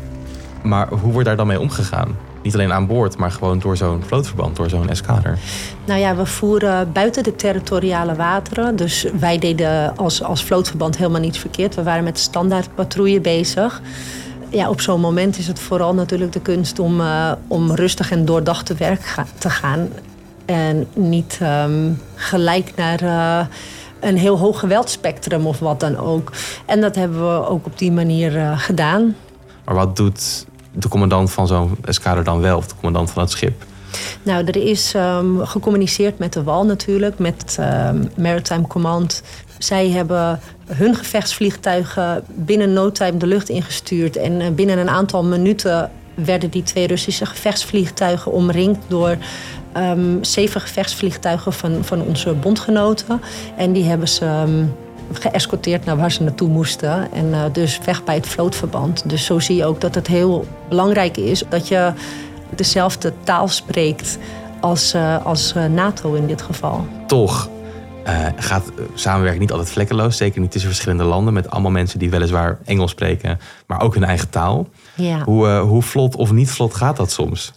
Maar 0.61 0.87
hoe 0.87 1.11
wordt 1.11 1.27
daar 1.27 1.37
dan 1.37 1.47
mee 1.47 1.59
omgegaan? 1.59 2.15
Niet 2.43 2.53
alleen 2.53 2.73
aan 2.73 2.87
boord, 2.87 3.17
maar 3.17 3.31
gewoon 3.31 3.59
door 3.59 3.77
zo'n 3.77 4.03
vlootverband, 4.05 4.55
door 4.55 4.69
zo'n 4.69 4.89
eskader. 4.89 5.37
Nou 5.85 5.99
ja, 5.99 6.15
we 6.15 6.25
voeren 6.25 6.91
buiten 6.91 7.23
de 7.23 7.35
territoriale 7.35 8.15
wateren. 8.15 8.75
Dus 8.75 9.05
wij 9.19 9.37
deden 9.37 9.97
als, 9.97 10.23
als 10.23 10.43
vlootverband 10.43 10.97
helemaal 10.97 11.21
niets 11.21 11.37
verkeerd. 11.37 11.75
We 11.75 11.83
waren 11.83 12.03
met 12.03 12.19
standaard 12.19 12.75
patrouille 12.75 13.19
bezig. 13.19 13.81
Ja, 14.49 14.69
op 14.69 14.81
zo'n 14.81 14.99
moment 14.99 15.37
is 15.37 15.47
het 15.47 15.59
vooral 15.59 15.93
natuurlijk 15.93 16.31
de 16.31 16.41
kunst 16.41 16.79
om, 16.79 16.99
uh, 16.99 17.31
om 17.47 17.71
rustig 17.71 18.11
en 18.11 18.25
doordacht 18.25 18.65
te 18.65 18.73
werk 18.73 19.01
ga 19.01 19.25
te 19.37 19.49
gaan. 19.49 19.89
En 20.45 20.87
niet 20.93 21.39
um, 21.43 22.01
gelijk 22.15 22.73
naar 22.75 23.03
uh, 23.03 23.45
een 23.99 24.17
heel 24.17 24.37
hoog 24.37 24.59
geweldspectrum 24.59 25.47
of 25.47 25.59
wat 25.59 25.79
dan 25.79 25.97
ook. 25.97 26.31
En 26.65 26.81
dat 26.81 26.95
hebben 26.95 27.19
we 27.19 27.47
ook 27.47 27.65
op 27.65 27.77
die 27.77 27.91
manier 27.91 28.35
uh, 28.35 28.59
gedaan. 28.59 29.15
Maar 29.65 29.75
wat 29.75 29.95
doet 29.95 30.45
de 30.81 30.87
commandant 30.87 31.31
van 31.31 31.47
zo'n 31.47 31.77
eskader 31.85 32.23
dan 32.23 32.41
wel, 32.41 32.57
of 32.57 32.67
de 32.67 32.75
commandant 32.75 33.11
van 33.11 33.21
het 33.21 33.31
schip? 33.31 33.65
Nou, 34.23 34.45
er 34.45 34.55
is 34.55 34.93
um, 34.95 35.45
gecommuniceerd 35.45 36.19
met 36.19 36.33
de 36.33 36.43
WAL 36.43 36.65
natuurlijk, 36.65 37.19
met 37.19 37.57
um, 37.59 38.09
Maritime 38.17 38.67
Command. 38.67 39.23
Zij 39.57 39.89
hebben 39.89 40.39
hun 40.65 40.95
gevechtsvliegtuigen 40.95 42.23
binnen 42.27 42.73
no 42.73 42.91
time 42.91 43.17
de 43.17 43.27
lucht 43.27 43.49
ingestuurd. 43.49 44.17
En 44.17 44.41
uh, 44.41 44.47
binnen 44.49 44.77
een 44.77 44.89
aantal 44.89 45.23
minuten 45.23 45.91
werden 46.13 46.49
die 46.49 46.63
twee 46.63 46.87
Russische 46.87 47.25
gevechtsvliegtuigen 47.25 48.31
omringd 48.31 48.79
door 48.87 49.17
um, 49.77 50.23
zeven 50.23 50.61
gevechtsvliegtuigen 50.61 51.53
van, 51.53 51.77
van 51.81 52.01
onze 52.01 52.33
bondgenoten. 52.33 53.21
En 53.57 53.71
die 53.73 53.83
hebben 53.83 54.07
ze 54.07 54.45
geëscorteerd 55.13 55.85
naar 55.85 55.97
waar 55.97 56.11
ze 56.11 56.23
naartoe 56.23 56.49
moesten. 56.49 57.11
En 57.11 57.25
uh, 57.25 57.43
dus 57.51 57.79
weg 57.85 58.03
bij 58.03 58.15
het 58.15 58.27
vlootverband. 58.27 59.09
Dus 59.09 59.25
zo 59.25 59.39
zie 59.39 59.55
je 59.55 59.65
ook 59.65 59.81
dat 59.81 59.95
het 59.95 60.07
heel 60.07 60.45
belangrijk 60.69 61.17
is 61.17 61.43
dat 61.49 61.67
je 61.67 61.93
dezelfde 62.55 63.13
taal 63.23 63.47
spreekt 63.47 64.17
als, 64.59 64.93
uh, 64.93 65.25
als 65.25 65.53
uh, 65.57 65.65
NATO 65.65 66.13
in 66.13 66.27
dit 66.27 66.41
geval. 66.41 66.85
Toch 67.07 67.49
uh, 68.07 68.25
gaat 68.35 68.71
samenwerking 68.93 69.41
niet 69.41 69.51
altijd 69.51 69.69
vlekkeloos. 69.69 70.17
Zeker 70.17 70.41
niet 70.41 70.51
tussen 70.51 70.69
verschillende 70.69 71.03
landen. 71.03 71.33
Met 71.33 71.49
allemaal 71.49 71.71
mensen 71.71 71.99
die 71.99 72.09
weliswaar 72.09 72.59
Engels 72.65 72.91
spreken, 72.91 73.39
maar 73.67 73.81
ook 73.81 73.93
hun 73.93 74.03
eigen 74.03 74.29
taal. 74.29 74.67
Ja. 74.95 75.23
Hoe, 75.23 75.47
hoe 75.47 75.81
vlot 75.81 76.15
of 76.15 76.31
niet 76.31 76.51
vlot 76.51 76.73
gaat 76.73 76.97
dat 76.97 77.11
soms? 77.11 77.53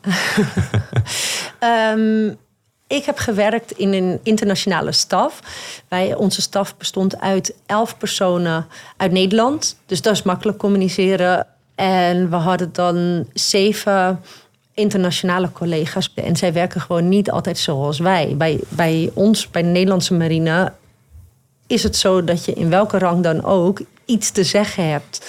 um, 1.94 2.36
ik 2.92 3.04
heb 3.04 3.18
gewerkt 3.18 3.70
in 3.70 3.92
een 3.92 4.20
internationale 4.22 4.92
staf. 4.92 5.40
Wij, 5.88 6.14
onze 6.14 6.40
staf 6.40 6.76
bestond 6.76 7.20
uit 7.20 7.54
elf 7.66 7.98
personen 7.98 8.66
uit 8.96 9.12
Nederland. 9.12 9.76
Dus 9.86 10.02
dat 10.02 10.12
is 10.12 10.22
makkelijk 10.22 10.58
communiceren. 10.58 11.46
En 11.74 12.30
we 12.30 12.36
hadden 12.36 12.72
dan 12.72 13.26
zeven 13.32 14.20
internationale 14.74 15.52
collega's. 15.52 16.12
En 16.14 16.36
zij 16.36 16.52
werken 16.52 16.80
gewoon 16.80 17.08
niet 17.08 17.30
altijd 17.30 17.58
zoals 17.58 17.98
wij. 17.98 18.34
Bij, 18.36 18.60
bij 18.68 19.10
ons, 19.14 19.50
bij 19.50 19.62
de 19.62 19.68
Nederlandse 19.68 20.14
marine, 20.14 20.72
is 21.66 21.82
het 21.82 21.96
zo 21.96 22.24
dat 22.24 22.44
je 22.44 22.52
in 22.52 22.70
welke 22.70 22.98
rang 22.98 23.22
dan 23.22 23.44
ook 23.44 23.80
iets 24.04 24.30
te 24.30 24.44
zeggen 24.44 24.88
hebt. 24.88 25.26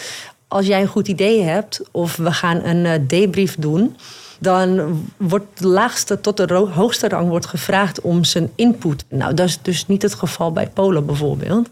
Als 0.48 0.66
jij 0.66 0.82
een 0.82 0.88
goed 0.88 1.08
idee 1.08 1.42
hebt, 1.42 1.82
of 1.92 2.16
we 2.16 2.32
gaan 2.32 2.64
een 2.64 3.08
debrief 3.08 3.56
doen 3.60 3.96
dan 4.44 5.02
wordt 5.18 5.60
de 5.60 5.68
laagste 5.68 6.22
tot 6.22 6.38
de 6.38 6.54
hoogste 6.54 7.08
rang 7.08 7.30
wordt 7.30 7.46
gevraagd 7.46 8.02
om 8.02 8.24
zijn 8.24 8.52
input. 8.56 9.06
Nou, 9.10 9.34
dat 9.34 9.48
is 9.48 9.60
dus 9.62 9.88
niet 9.88 10.02
het 10.02 10.14
geval 10.14 10.52
bij 10.52 10.68
Polen 10.68 11.06
bijvoorbeeld. 11.06 11.68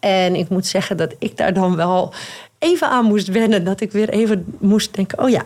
En 0.00 0.34
ik 0.34 0.48
moet 0.48 0.66
zeggen 0.66 0.96
dat 0.96 1.14
ik 1.18 1.36
daar 1.36 1.52
dan 1.52 1.76
wel 1.76 2.12
even 2.58 2.88
aan 2.88 3.04
moest 3.04 3.28
wennen. 3.28 3.64
Dat 3.64 3.80
ik 3.80 3.92
weer 3.92 4.08
even 4.08 4.44
moest 4.58 4.94
denken: 4.94 5.18
oh 5.18 5.28
ja, 5.28 5.44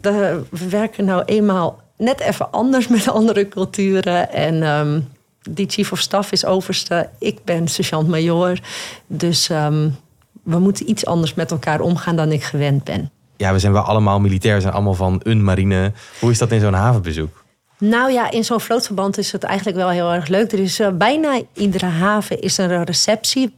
we 0.00 0.68
werken 0.68 1.04
nou 1.04 1.22
eenmaal 1.24 1.80
net 1.96 2.20
even 2.20 2.52
anders 2.52 2.88
met 2.88 3.08
andere 3.08 3.48
culturen. 3.48 4.32
En 4.32 4.62
um, 4.62 5.08
die 5.50 5.68
chief 5.68 5.92
of 5.92 6.00
staff 6.00 6.32
is 6.32 6.44
overste, 6.44 7.08
ik 7.18 7.44
ben 7.44 7.68
sergeant-major. 7.68 8.58
Dus 9.06 9.48
um, 9.48 9.96
we 10.42 10.58
moeten 10.58 10.90
iets 10.90 11.06
anders 11.06 11.34
met 11.34 11.50
elkaar 11.50 11.80
omgaan 11.80 12.16
dan 12.16 12.32
ik 12.32 12.42
gewend 12.42 12.84
ben 12.84 13.10
ja, 13.36 13.52
we 13.52 13.58
zijn 13.58 13.72
wel 13.72 13.82
allemaal 13.82 14.20
militair, 14.20 14.60
zijn 14.60 14.72
allemaal 14.72 14.94
van 14.94 15.20
een 15.22 15.44
marine. 15.44 15.92
Hoe 16.20 16.30
is 16.30 16.38
dat 16.38 16.52
in 16.52 16.60
zo'n 16.60 16.72
havenbezoek? 16.72 17.44
Nou 17.78 18.12
ja, 18.12 18.30
in 18.30 18.44
zo'n 18.44 18.60
vlootverband 18.60 19.18
is 19.18 19.32
het 19.32 19.42
eigenlijk 19.42 19.76
wel 19.76 19.88
heel 19.88 20.12
erg 20.12 20.28
leuk. 20.28 20.52
Er 20.52 20.58
is 20.58 20.80
uh, 20.80 20.88
bijna 20.92 21.40
iedere 21.52 21.86
haven 21.86 22.40
is 22.40 22.58
er 22.58 22.70
een 22.70 22.84
receptie. 22.84 23.54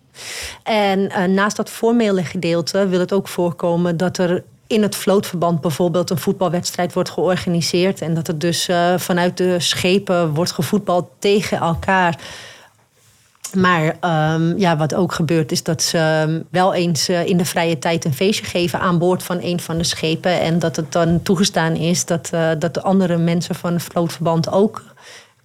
En 0.62 0.98
uh, 1.00 1.24
naast 1.24 1.56
dat 1.56 1.70
formele 1.70 2.24
gedeelte 2.24 2.88
wil 2.88 3.00
het 3.00 3.12
ook 3.12 3.28
voorkomen 3.28 3.96
dat 3.96 4.18
er 4.18 4.44
in 4.66 4.82
het 4.82 4.96
vlootverband 4.96 5.60
bijvoorbeeld 5.60 6.10
een 6.10 6.18
voetbalwedstrijd 6.18 6.92
wordt 6.92 7.10
georganiseerd. 7.10 8.00
En 8.00 8.14
dat 8.14 8.26
het 8.26 8.40
dus 8.40 8.68
uh, 8.68 8.94
vanuit 8.96 9.36
de 9.36 9.60
schepen 9.60 10.34
wordt 10.34 10.52
gevoetbald 10.52 11.08
tegen 11.18 11.58
elkaar. 11.58 12.18
Maar 13.54 13.84
um, 14.34 14.58
ja, 14.58 14.76
wat 14.76 14.94
ook 14.94 15.12
gebeurt 15.12 15.52
is 15.52 15.62
dat 15.62 15.82
ze 15.82 16.24
um, 16.28 16.44
wel 16.50 16.74
eens 16.74 17.08
uh, 17.08 17.26
in 17.26 17.36
de 17.36 17.44
vrije 17.44 17.78
tijd 17.78 18.04
een 18.04 18.14
feestje 18.14 18.44
geven 18.44 18.80
aan 18.80 18.98
boord 18.98 19.22
van 19.22 19.38
een 19.42 19.60
van 19.60 19.78
de 19.78 19.84
schepen. 19.84 20.40
En 20.40 20.58
dat 20.58 20.76
het 20.76 20.92
dan 20.92 21.22
toegestaan 21.22 21.74
is 21.76 22.04
dat, 22.04 22.30
uh, 22.34 22.50
dat 22.58 22.74
de 22.74 22.82
andere 22.82 23.16
mensen 23.16 23.54
van 23.54 23.72
het 23.72 23.82
vlootverband 23.82 24.52
ook 24.52 24.82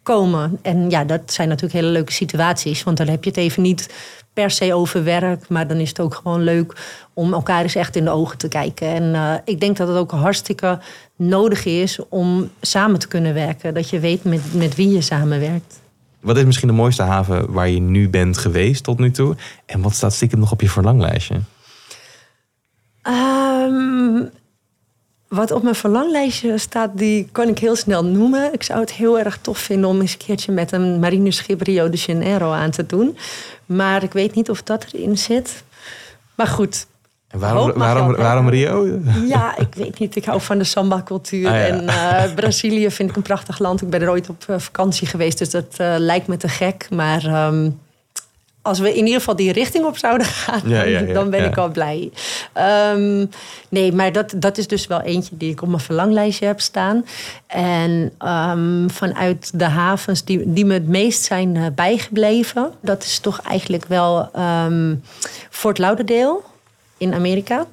komen. 0.03 0.59
En 0.61 0.89
ja, 0.89 1.03
dat 1.03 1.21
zijn 1.25 1.47
natuurlijk 1.47 1.75
hele 1.79 1.91
leuke 1.91 2.11
situaties. 2.11 2.83
Want 2.83 2.97
dan 2.97 3.07
heb 3.07 3.23
je 3.23 3.29
het 3.29 3.39
even 3.39 3.61
niet 3.61 3.93
per 4.33 4.51
se 4.51 4.73
over 4.73 5.03
werk. 5.03 5.49
Maar 5.49 5.67
dan 5.67 5.77
is 5.77 5.89
het 5.89 5.99
ook 5.99 6.15
gewoon 6.15 6.43
leuk 6.43 6.73
om 7.13 7.33
elkaar 7.33 7.61
eens 7.61 7.75
echt 7.75 7.95
in 7.95 8.03
de 8.03 8.09
ogen 8.09 8.37
te 8.37 8.47
kijken. 8.47 8.87
En 8.87 9.03
uh, 9.03 9.33
ik 9.45 9.59
denk 9.59 9.77
dat 9.77 9.87
het 9.87 9.97
ook 9.97 10.11
hartstikke 10.11 10.79
nodig 11.15 11.65
is 11.65 11.99
om 12.09 12.49
samen 12.61 12.99
te 12.99 13.07
kunnen 13.07 13.33
werken. 13.33 13.73
Dat 13.73 13.89
je 13.89 13.99
weet 13.99 14.23
met, 14.23 14.53
met 14.53 14.75
wie 14.75 14.89
je 14.89 15.01
samenwerkt. 15.01 15.81
Wat 16.23 16.37
is 16.37 16.43
misschien 16.43 16.67
de 16.67 16.73
mooiste 16.73 17.01
haven 17.01 17.51
waar 17.51 17.69
je 17.69 17.79
nu 17.79 18.09
bent 18.09 18.37
geweest 18.37 18.83
tot 18.83 18.99
nu 18.99 19.11
toe? 19.11 19.35
En 19.65 19.81
wat 19.81 19.93
staat 19.93 20.13
stiekem 20.13 20.39
nog 20.39 20.51
op 20.51 20.61
je 20.61 20.69
verlanglijstje? 20.69 21.39
Um, 23.07 24.29
wat 25.27 25.51
op 25.51 25.63
mijn 25.63 25.75
verlanglijstje 25.75 26.57
staat, 26.57 26.97
die 26.97 27.27
kan 27.31 27.47
ik 27.47 27.59
heel 27.59 27.75
snel 27.75 28.05
noemen. 28.05 28.53
Ik 28.53 28.63
zou 28.63 28.79
het 28.79 28.91
heel 28.91 29.19
erg 29.19 29.37
tof 29.41 29.57
vinden 29.57 29.89
om 29.89 30.01
eens 30.01 30.11
een 30.11 30.25
keertje 30.25 30.51
met 30.51 30.71
een 30.71 30.99
marineschip 30.99 31.61
Rio 31.61 31.89
de 31.89 31.97
Janeiro 31.97 32.51
aan 32.51 32.71
te 32.71 32.85
doen. 32.85 33.17
Maar 33.65 34.03
ik 34.03 34.13
weet 34.13 34.35
niet 34.35 34.49
of 34.49 34.63
dat 34.63 34.85
erin 34.91 35.17
zit. 35.17 35.63
Maar 36.35 36.47
goed, 36.47 36.87
en 37.33 37.39
waarom, 37.39 37.73
waarom, 37.73 38.15
waarom 38.15 38.49
Rio? 38.49 38.99
Ja, 39.25 39.57
ik 39.57 39.75
weet 39.75 39.99
niet. 39.99 40.15
Ik 40.15 40.25
hou 40.25 40.41
van 40.41 40.57
de 40.57 40.63
samba-cultuur. 40.63 41.47
Ah, 41.47 41.53
ja. 41.53 41.65
En 41.65 41.83
uh, 41.83 42.33
Brazilië 42.33 42.91
vind 42.91 43.09
ik 43.09 43.15
een 43.15 43.21
prachtig 43.21 43.59
land. 43.59 43.81
Ik 43.81 43.89
ben 43.89 44.01
er 44.01 44.09
ooit 44.09 44.29
op 44.29 44.43
vakantie 44.57 45.07
geweest, 45.07 45.37
dus 45.37 45.49
dat 45.49 45.65
uh, 45.81 45.95
lijkt 45.97 46.27
me 46.27 46.37
te 46.37 46.47
gek. 46.47 46.87
Maar 46.89 47.45
um, 47.47 47.79
als 48.61 48.79
we 48.79 48.89
in 48.89 49.03
ieder 49.05 49.19
geval 49.19 49.35
die 49.35 49.51
richting 49.51 49.85
op 49.85 49.97
zouden 49.97 50.27
gaan, 50.27 50.61
ja, 50.65 50.83
ja, 50.83 51.13
dan 51.13 51.29
ben 51.29 51.45
ik 51.45 51.57
al 51.57 51.69
blij. 51.69 52.11
Um, 52.93 53.29
nee, 53.69 53.91
maar 53.91 54.11
dat, 54.11 54.33
dat 54.35 54.57
is 54.57 54.67
dus 54.67 54.87
wel 54.87 55.01
eentje 55.01 55.37
die 55.37 55.51
ik 55.51 55.61
op 55.61 55.67
mijn 55.67 55.81
verlanglijstje 55.81 56.45
heb 56.45 56.61
staan. 56.61 57.05
En 57.47 58.11
um, 58.25 58.89
vanuit 58.89 59.59
de 59.59 59.67
havens 59.67 60.23
die, 60.23 60.53
die 60.53 60.65
me 60.65 60.73
het 60.73 60.87
meest 60.87 61.23
zijn 61.23 61.71
bijgebleven, 61.75 62.71
dat 62.81 63.03
is 63.03 63.19
toch 63.19 63.41
eigenlijk 63.41 63.85
wel 63.85 64.29
Fort 65.49 65.77
Lauderdale 65.77 66.39
in 67.03 67.13
Amerika. 67.13 67.67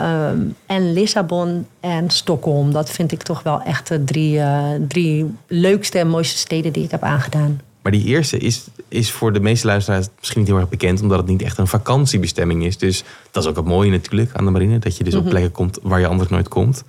Um, 0.00 0.56
en 0.66 0.92
Lissabon 0.92 1.66
en 1.80 2.10
Stockholm. 2.10 2.72
Dat 2.72 2.90
vind 2.90 3.12
ik 3.12 3.22
toch 3.22 3.42
wel 3.42 3.62
echt 3.62 3.88
de 3.88 4.04
drie, 4.04 4.36
uh, 4.36 4.68
drie 4.88 5.34
leukste 5.46 5.98
en 5.98 6.08
mooiste 6.08 6.36
steden 6.36 6.72
die 6.72 6.84
ik 6.84 6.90
heb 6.90 7.02
aangedaan. 7.02 7.60
Maar 7.82 7.92
die 7.92 8.04
eerste 8.04 8.38
is, 8.38 8.64
is 8.88 9.10
voor 9.10 9.32
de 9.32 9.40
meeste 9.40 9.66
luisteraars 9.66 10.08
misschien 10.18 10.40
niet 10.40 10.48
heel 10.48 10.58
erg 10.58 10.68
bekend, 10.68 11.02
omdat 11.02 11.18
het 11.18 11.26
niet 11.26 11.42
echt 11.42 11.58
een 11.58 11.66
vakantiebestemming 11.66 12.64
is. 12.64 12.78
Dus 12.78 13.04
dat 13.30 13.42
is 13.42 13.48
ook 13.48 13.56
het 13.56 13.64
mooie 13.64 13.90
natuurlijk 13.90 14.30
aan 14.32 14.44
de 14.44 14.50
marine, 14.50 14.78
dat 14.78 14.96
je 14.96 15.04
dus 15.04 15.14
op 15.14 15.28
plekken 15.28 15.52
komt 15.52 15.78
waar 15.82 16.00
je 16.00 16.06
anders 16.06 16.30
nooit 16.30 16.48
komt. 16.48 16.84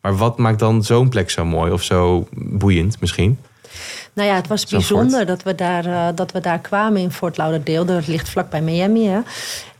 Maar 0.00 0.16
wat 0.16 0.38
maakt 0.38 0.58
dan 0.58 0.84
zo'n 0.84 1.08
plek 1.08 1.30
zo 1.30 1.44
mooi 1.44 1.72
of 1.72 1.82
zo 1.82 2.28
boeiend 2.32 3.00
misschien? 3.00 3.38
Nou 4.12 4.28
ja, 4.28 4.34
het 4.34 4.46
was 4.46 4.66
bijzonder 4.66 5.26
dat 5.26 5.42
we, 5.42 5.54
daar, 5.54 5.86
uh, 5.86 6.06
dat 6.14 6.32
we 6.32 6.40
daar 6.40 6.58
kwamen 6.58 7.00
in 7.00 7.12
Fort 7.12 7.36
Lauderdale. 7.36 7.84
Dat 7.84 8.06
ligt 8.06 8.28
vlakbij 8.28 8.62
Miami. 8.62 9.06
Hè? 9.06 9.18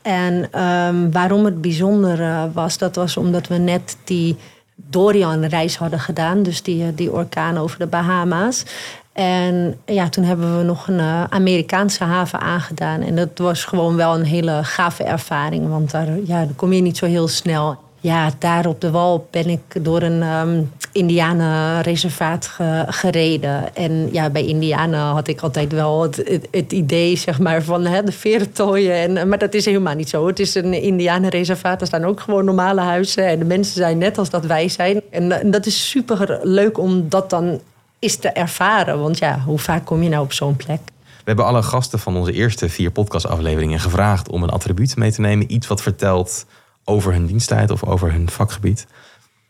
En 0.03 0.63
um, 0.63 1.13
waarom 1.13 1.45
het 1.45 1.61
bijzonder 1.61 2.21
uh, 2.21 2.43
was, 2.53 2.79
dat 2.79 2.97
was 2.97 3.17
omdat 3.17 3.47
we 3.47 3.57
net 3.57 3.97
die 4.05 4.37
Dorian-reis 4.75 5.77
hadden 5.77 6.01
gedaan. 6.01 6.43
Dus 6.43 6.63
die, 6.63 6.95
die 6.95 7.13
orkaan 7.13 7.59
over 7.59 7.79
de 7.79 7.87
Bahama's. 7.87 8.65
En 9.13 9.79
ja, 9.87 10.09
toen 10.09 10.25
hebben 10.25 10.59
we 10.59 10.65
nog 10.65 10.89
een 10.89 10.99
uh, 10.99 11.25
Amerikaanse 11.25 12.05
haven 12.05 12.41
aangedaan. 12.41 13.01
En 13.01 13.17
dat 13.17 13.29
was 13.35 13.65
gewoon 13.65 13.97
wel 13.97 14.15
een 14.15 14.25
hele 14.25 14.65
gave 14.65 15.05
ervaring. 15.05 15.69
Want 15.69 15.91
daar, 15.91 16.19
ja, 16.25 16.45
daar 16.45 16.55
kom 16.57 16.73
je 16.73 16.83
niet 16.83 16.97
zo 16.97 17.07
heel 17.07 17.29
snel. 17.29 17.77
Ja, 18.01 18.31
daar 18.39 18.67
op 18.67 18.81
de 18.81 18.91
wal 18.91 19.27
ben 19.31 19.49
ik 19.49 19.85
door 19.85 20.03
een 20.03 20.23
um, 20.23 20.71
indianenreservaat 20.99 22.47
ge, 22.47 22.85
gereden. 22.89 23.77
En 23.77 24.09
ja, 24.13 24.31
bij 24.31 24.45
indianen 24.45 25.01
had 25.01 25.29
ik 25.29 25.41
altijd 25.41 25.73
wel 25.73 26.03
het, 26.51 26.73
idee, 26.73 27.17
zeg 27.17 27.39
maar, 27.39 27.63
van 27.63 27.85
hè, 27.85 28.03
de 28.03 28.13
veertooien. 28.13 28.95
En, 28.95 29.29
maar 29.29 29.39
dat 29.39 29.55
is 29.55 29.65
helemaal 29.65 29.95
niet 29.95 30.09
zo. 30.09 30.27
Het 30.27 30.39
is 30.39 30.55
een 30.55 30.73
indianenreservaat. 30.73 31.81
Er 31.81 31.87
staan 31.87 32.05
ook 32.05 32.21
gewoon 32.21 32.45
normale 32.45 32.81
huizen. 32.81 33.27
En 33.27 33.39
de 33.39 33.45
mensen 33.45 33.75
zijn 33.75 33.99
net 33.99 34.19
als 34.19 34.31
dat 34.31 34.45
wij 34.45 34.69
zijn. 34.69 35.01
En, 35.11 35.33
en 35.41 35.51
dat 35.51 35.67
is 35.67 35.91
super 35.91 36.41
leuk 36.43 36.79
om 36.79 37.09
dat 37.09 37.31
dan 37.31 37.61
is 37.99 38.17
te 38.17 38.29
ervaren. 38.29 39.01
Want 39.01 39.19
ja, 39.19 39.41
hoe 39.47 39.59
vaak 39.59 39.85
kom 39.85 40.03
je 40.03 40.09
nou 40.09 40.23
op 40.23 40.33
zo'n 40.33 40.57
plek? 40.57 40.81
We 41.05 41.35
hebben 41.35 41.45
alle 41.45 41.63
gasten 41.63 41.99
van 41.99 42.17
onze 42.17 42.33
eerste 42.33 42.69
vier 42.69 42.91
podcastafleveringen 42.91 43.81
gevraagd 43.81 44.29
om 44.29 44.43
een 44.43 44.51
attribuut 44.51 44.97
mee 44.97 45.13
te 45.13 45.21
nemen. 45.21 45.53
Iets 45.53 45.67
wat 45.67 45.83
vertelt 45.83 46.47
over 46.85 47.13
hun 47.13 47.27
diensttijd 47.27 47.71
of 47.71 47.85
over 47.85 48.13
hun 48.13 48.31
vakgebied. 48.31 48.87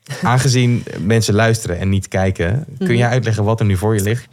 Aangezien 0.23 0.85
mensen 1.00 1.35
luisteren 1.35 1.79
en 1.79 1.88
niet 1.88 2.09
kijken, 2.09 2.65
kun 2.79 2.97
je 2.97 3.03
mhm. 3.03 3.12
uitleggen 3.12 3.45
wat 3.45 3.61
er 3.61 3.67
nu 3.67 3.77
voor 3.77 3.95
je 3.95 4.03
ligt? 4.03 4.29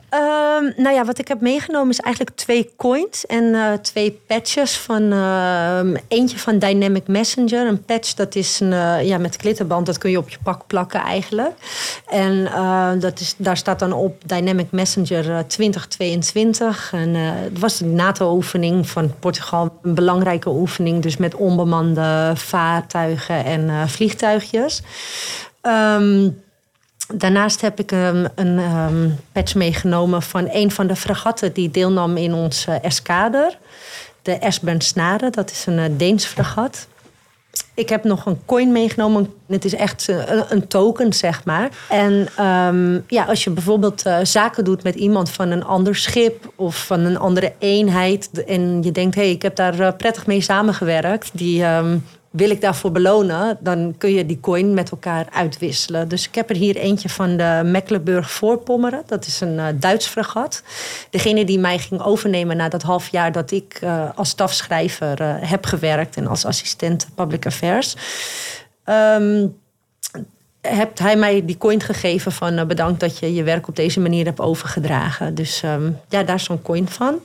Um, 0.60 0.74
nou 0.78 0.96
ja, 0.96 1.06
wat 1.06 1.20
ik 1.20 1.28
heb 1.28 1.42
meegenomen 1.42 1.90
is 1.90 2.00
eigenlijk 2.00 2.36
twee 2.36 2.70
coins 2.78 3.26
en 3.26 3.44
uh, 3.44 3.74
twee 3.74 4.20
patches. 4.28 4.78
Van, 4.78 5.14
uh, 5.14 5.80
eentje 6.08 6.38
van 6.38 6.60
Dynamic 6.60 7.08
Messenger. 7.08 7.68
Een 7.68 7.84
patch 7.84 8.14
dat 8.14 8.36
is 8.36 8.60
een, 8.60 8.72
uh, 8.72 9.04
ja, 9.04 9.18
met 9.18 9.38
klittenband, 9.38 9.86
dat 9.86 9.98
kun 9.98 10.10
je 10.10 10.18
op 10.18 10.30
je 10.30 10.38
pak 10.44 10.68
plakken 10.68 11.00
eigenlijk. 11.00 11.54
En 12.10 12.48
eh, 12.48 12.90
dat 13.00 13.20
is, 13.20 13.36
daar 13.38 13.58
staat 13.58 13.80
dan 13.80 13.94
op 13.94 14.22
Dynamic 14.26 14.72
Messenger 14.72 15.48
2022. 15.48 16.92
En 16.94 17.14
het 17.16 17.60
was 17.60 17.80
een 17.80 17.96
NATO-oefening 17.96 18.90
van 18.90 19.14
Portugal. 19.20 19.80
Een 19.82 19.94
belangrijke 19.94 20.50
oefening, 20.50 21.02
dus 21.02 21.18
met 21.18 21.36
onbemande 21.36 22.32
vaartuigen 22.36 23.46
en 23.46 23.90
vliegtuigjes. 23.90 24.82
Um, 25.68 26.44
daarnaast 27.14 27.62
heb 27.62 27.80
ik 27.80 27.92
um, 27.92 28.28
een 28.36 28.60
um, 28.60 29.20
patch 29.32 29.56
meegenomen 29.56 30.22
van 30.22 30.48
een 30.52 30.72
van 30.72 30.88
de 30.88 30.96
fregatten 30.96 31.54
die 31.54 31.72
deelnam 31.72 32.18
in 32.18 32.34
ons 32.34 32.66
uh, 32.70 32.84
eskader. 32.84 33.58
De 34.22 34.32
Esbern 34.32 34.82
Snare, 34.82 35.30
dat 35.30 35.52
is 35.52 35.66
een 35.66 35.78
uh, 35.78 35.86
Deens 35.98 36.26
fregat. 36.26 36.88
Ik 37.74 37.90
heb 37.90 38.04
nog 38.04 38.26
een 38.26 38.40
coin 38.46 38.72
meegenomen. 38.72 39.34
Het 39.48 39.66
is 39.66 39.74
echt 39.74 40.08
uh, 40.10 40.24
een, 40.50 40.68
token, 40.68 41.14
zeg 41.14 41.46
maar. 41.46 41.70
En 41.90 42.28
ja, 43.08 43.24
als 43.24 43.44
je 43.44 43.50
bijvoorbeeld 43.50 44.04
zaken 44.24 44.64
doet 44.64 44.84
met 44.84 44.96
iemand 44.96 45.30
van 45.30 45.52
een 45.52 45.64
ander 45.64 45.96
schip 45.96 46.52
of 46.56 46.86
van 46.86 47.00
een 47.00 47.18
andere 47.18 47.54
eenheid. 47.60 48.44
en 48.46 48.84
je 48.84 48.92
denkt, 48.92 49.16
hé, 49.16 49.22
hey, 49.22 49.32
ik 49.32 49.42
heb 49.42 49.56
daar 49.56 49.96
prettig 49.96 50.26
mee 50.26 50.42
samengewerkt. 50.42 51.30
Die, 51.34 51.64
wil 52.36 52.50
ik 52.50 52.62
daarvoor 52.62 52.92
belonen, 52.92 53.58
dan 53.60 53.96
kun 53.98 54.14
je 54.14 54.26
die 54.26 54.40
coin 54.40 54.74
met 54.74 54.92
elkaar 54.92 55.28
uitwisselen. 55.32 56.08
Dus 56.08 56.28
ik 56.28 56.36
heb 56.36 56.50
er 56.50 56.56
hier 56.56 56.76
eentje 56.76 57.10
van 57.10 57.38
de 57.38 57.62
Mecklenburg-Voorpommeren. 57.66 59.04
Dat 59.06 59.26
is 59.26 59.42
een 59.42 59.58
uh, 59.58 59.66
Duits 59.76 60.08
fregat. 60.08 60.64
Degene 61.10 61.46
die 61.46 61.60
mij 61.60 61.80
ging 61.80 62.02
overnemen 62.02 62.58
na 62.58 62.70
dat 62.70 62.82
half 62.82 63.08
jaar 63.08 63.32
dat 63.32 63.52
ik 63.52 63.80
uh, 63.84 64.10
als 64.16 64.30
stafschrijver 64.30 65.22
uh, 65.22 65.36
heb 65.40 65.66
gewerkt 65.66 66.16
en 66.16 66.28
als 66.28 66.46
assistent 66.46 67.08
public 67.16 67.46
affairs. 67.46 67.96
Um, 68.86 69.56
hebt 70.62 71.00
hij 71.00 71.16
mij 71.16 71.46
die 71.46 71.58
coin 71.58 71.82
gegeven 71.82 72.32
van 72.32 72.68
bedankt 72.68 73.00
dat 73.00 73.20
je 73.20 73.34
je 73.34 73.44
werk 73.44 73.68
op 73.68 73.76
deze 73.76 74.00
manier 74.00 74.26
hebt 74.26 74.40
overgedragen. 74.40 75.36
Dus 75.36 75.62
um, 75.64 76.00
ja, 76.10 76.24
daar 76.24 76.36
is 76.36 76.44
zo'n 76.44 76.62
coin 76.62 76.88
van. 76.88 77.20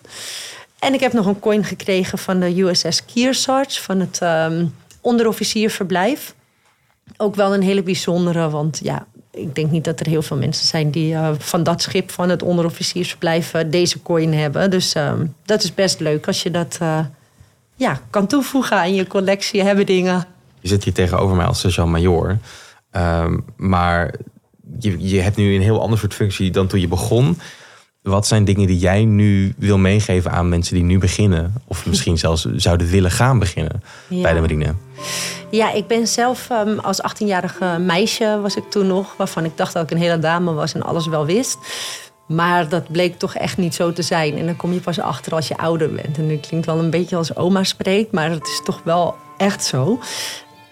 En 0.78 0.94
ik 0.94 1.00
heb 1.00 1.12
nog 1.12 1.26
een 1.26 1.40
coin 1.40 1.64
gekregen 1.64 2.18
van 2.18 2.40
de 2.40 2.62
USS 2.62 3.04
Kearsarge, 3.04 3.82
van 3.82 4.00
het 4.00 4.20
um, 4.22 4.74
onderofficierverblijf. 5.00 6.34
Ook 7.16 7.34
wel 7.34 7.54
een 7.54 7.62
hele 7.62 7.82
bijzondere, 7.82 8.50
want 8.50 8.80
ja, 8.82 9.06
ik 9.32 9.54
denk 9.54 9.70
niet 9.70 9.84
dat 9.84 10.00
er 10.00 10.06
heel 10.06 10.22
veel 10.22 10.36
mensen 10.36 10.66
zijn 10.66 10.90
die 10.90 11.12
uh, 11.12 11.30
van 11.38 11.62
dat 11.62 11.82
schip, 11.82 12.10
van 12.10 12.28
het 12.28 12.42
onderofficiersverblijf, 12.42 13.54
uh, 13.54 13.60
deze 13.66 14.02
coin 14.02 14.34
hebben. 14.34 14.70
Dus 14.70 14.94
uh, 14.94 15.12
dat 15.44 15.62
is 15.62 15.74
best 15.74 16.00
leuk 16.00 16.26
als 16.26 16.42
je 16.42 16.50
dat 16.50 16.78
eh, 16.80 16.98
ja, 17.76 18.00
kan 18.10 18.26
toevoegen 18.26 18.76
aan 18.76 18.94
je 18.94 19.06
collectie, 19.06 19.62
hebben 19.62 19.86
dingen. 19.86 20.26
Je 20.60 20.68
zit 20.68 20.84
hier 20.84 20.92
tegenover 20.92 21.36
mij 21.36 21.46
als 21.46 21.60
sergeant-major. 21.60 22.38
Ehm, 22.90 23.38
maar 23.56 24.14
je, 24.78 25.08
je 25.08 25.20
hebt 25.20 25.36
nu 25.36 25.54
een 25.54 25.62
heel 25.62 25.80
ander 25.80 25.98
soort 25.98 26.14
functie 26.14 26.50
dan 26.50 26.66
toen 26.66 26.80
je 26.80 26.88
begon. 26.88 27.38
Wat 28.02 28.26
zijn 28.26 28.44
dingen 28.44 28.66
die 28.66 28.78
jij 28.78 29.04
nu 29.04 29.54
wil 29.56 29.78
meegeven 29.78 30.30
aan 30.30 30.48
mensen 30.48 30.74
die 30.74 30.84
nu 30.84 30.98
beginnen? 30.98 31.54
Of 31.66 31.86
misschien 31.86 32.18
zelfs 32.18 32.44
zouden 32.44 32.86
willen 32.86 33.10
gaan 33.10 33.38
beginnen 33.38 33.82
bij 34.08 34.34
de 34.34 34.40
marine? 34.40 34.74
Ja, 35.50 35.72
ik 35.72 35.86
ben 35.86 36.06
zelf 36.06 36.48
um, 36.50 36.78
als 36.78 37.00
18-jarige 37.02 37.78
meisje 37.78 38.38
was 38.42 38.56
ik 38.56 38.70
toen 38.70 38.86
nog... 38.86 39.16
waarvan 39.16 39.44
ik 39.44 39.56
dacht 39.56 39.72
dat 39.72 39.82
ik 39.82 39.90
een 39.90 40.02
hele 40.02 40.18
dame 40.18 40.52
was 40.52 40.74
en 40.74 40.82
alles 40.82 41.06
wel 41.06 41.26
wist. 41.26 41.58
Maar 42.26 42.68
dat 42.68 42.92
bleek 42.92 43.18
toch 43.18 43.34
echt 43.34 43.56
niet 43.56 43.74
zo 43.74 43.92
te 43.92 44.02
zijn. 44.02 44.38
En 44.38 44.46
dan 44.46 44.56
kom 44.56 44.72
je 44.72 44.80
pas 44.80 45.00
achter 45.00 45.34
als 45.34 45.48
je 45.48 45.56
ouder 45.56 45.92
bent. 45.92 46.18
En 46.18 46.26
nu 46.26 46.36
klinkt 46.36 46.66
wel 46.66 46.78
een 46.78 46.90
beetje 46.90 47.16
als 47.16 47.36
oma 47.36 47.64
spreekt, 47.64 48.12
maar 48.12 48.30
het 48.30 48.46
is 48.46 48.60
toch 48.64 48.80
wel 48.84 49.14
echt 49.36 49.64
zo. 49.64 50.00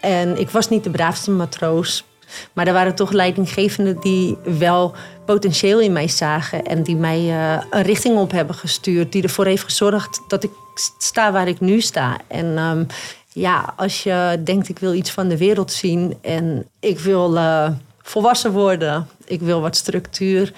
En 0.00 0.40
ik 0.40 0.50
was 0.50 0.68
niet 0.68 0.84
de 0.84 0.90
braafste 0.90 1.30
matroos. 1.30 2.04
Maar 2.52 2.66
er 2.66 2.72
waren 2.72 2.94
toch 2.94 3.10
leidinggevenden 3.10 4.00
die 4.00 4.36
wel 4.58 4.94
potentieel 5.24 5.80
in 5.80 5.92
mij 5.92 6.08
zagen. 6.08 6.64
En 6.64 6.82
die 6.82 6.96
mij 6.96 7.20
uh, 7.20 7.62
een 7.70 7.82
richting 7.82 8.16
op 8.18 8.30
hebben 8.30 8.54
gestuurd. 8.54 9.12
Die 9.12 9.22
ervoor 9.22 9.46
heeft 9.46 9.64
gezorgd 9.64 10.20
dat 10.28 10.44
ik 10.44 10.50
sta 10.98 11.32
waar 11.32 11.48
ik 11.48 11.60
nu 11.60 11.80
sta. 11.80 12.18
En 12.26 12.58
um, 12.58 12.86
ja, 13.32 13.72
als 13.76 14.02
je 14.02 14.40
denkt 14.44 14.68
ik 14.68 14.78
wil 14.78 14.94
iets 14.94 15.10
van 15.10 15.28
de 15.28 15.36
wereld 15.36 15.72
zien. 15.72 16.18
En 16.20 16.66
ik 16.80 16.98
wil 16.98 17.36
uh, 17.36 17.68
volwassen 18.02 18.52
worden. 18.52 19.08
Ik 19.24 19.40
wil 19.40 19.60
wat 19.60 19.76
structuur, 19.76 20.52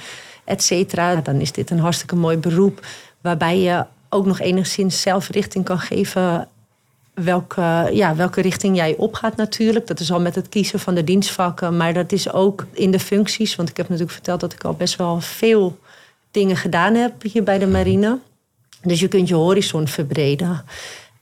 et 0.44 0.62
cetera. 0.62 1.16
Dan 1.16 1.40
is 1.40 1.52
dit 1.52 1.70
een 1.70 1.78
hartstikke 1.78 2.16
mooi 2.16 2.37
beroep. 2.37 2.87
Waarbij 3.20 3.61
je 3.61 3.85
ook 4.09 4.26
nog 4.26 4.40
enigszins 4.40 5.00
zelf 5.00 5.28
richting 5.28 5.64
kan 5.64 5.78
geven 5.78 6.48
welke, 7.14 7.90
ja, 7.92 8.14
welke 8.14 8.40
richting 8.40 8.76
jij 8.76 8.94
opgaat 8.96 9.36
natuurlijk. 9.36 9.86
Dat 9.86 10.00
is 10.00 10.12
al 10.12 10.20
met 10.20 10.34
het 10.34 10.48
kiezen 10.48 10.80
van 10.80 10.94
de 10.94 11.04
dienstvakken. 11.04 11.76
Maar 11.76 11.92
dat 11.92 12.12
is 12.12 12.32
ook 12.32 12.66
in 12.72 12.90
de 12.90 13.00
functies. 13.00 13.56
Want 13.56 13.68
ik 13.68 13.76
heb 13.76 13.86
natuurlijk 13.86 14.14
verteld 14.14 14.40
dat 14.40 14.52
ik 14.52 14.64
al 14.64 14.74
best 14.74 14.96
wel 14.96 15.20
veel 15.20 15.78
dingen 16.30 16.56
gedaan 16.56 16.94
heb 16.94 17.22
hier 17.22 17.42
bij 17.42 17.58
de 17.58 17.66
marine. 17.66 18.18
Dus 18.82 19.00
je 19.00 19.08
kunt 19.08 19.28
je 19.28 19.34
horizon 19.34 19.88
verbreden. 19.88 20.64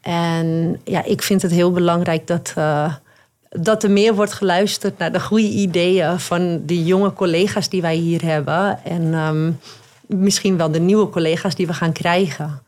En 0.01 0.81
ja, 0.85 1.05
ik 1.05 1.22
vind 1.22 1.42
het 1.42 1.51
heel 1.51 1.72
belangrijk 1.72 2.27
dat, 2.27 2.55
uh, 2.59 2.94
dat 3.48 3.83
er 3.83 3.90
meer 3.90 4.14
wordt 4.14 4.33
geluisterd 4.33 4.98
naar 4.98 5.12
de 5.12 5.20
goede 5.20 5.48
ideeën 5.48 6.20
van 6.20 6.62
die 6.64 6.85
jonge 6.85 7.12
collega's 7.12 7.68
die 7.68 7.81
wij 7.81 7.96
hier 7.96 8.22
hebben. 8.22 8.85
En 8.85 9.14
um, 9.14 9.59
misschien 10.07 10.57
wel 10.57 10.70
de 10.70 10.81
nieuwe 10.81 11.09
collega's 11.09 11.55
die 11.55 11.66
we 11.66 11.74
gaan 11.74 11.92
krijgen. 11.92 12.62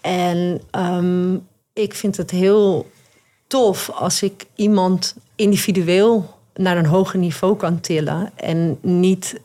En 0.00 0.60
um, 0.78 1.46
ik 1.72 1.94
vind 1.94 2.16
het 2.16 2.30
heel 2.30 2.90
tof 3.46 3.90
als 3.90 4.22
ik 4.22 4.44
iemand 4.54 5.14
individueel 5.36 6.34
naar 6.54 6.76
een 6.76 6.86
hoger 6.86 7.18
niveau 7.18 7.56
kan 7.56 7.80
tillen 7.80 8.30
en 8.34 8.78
niet 8.80 9.40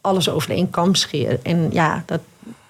alles 0.00 0.28
over 0.28 0.50
één 0.50 0.70
kam 0.70 0.94
scheer. 0.94 1.38
En 1.42 1.68
ja, 1.72 2.02
dat, 2.06 2.20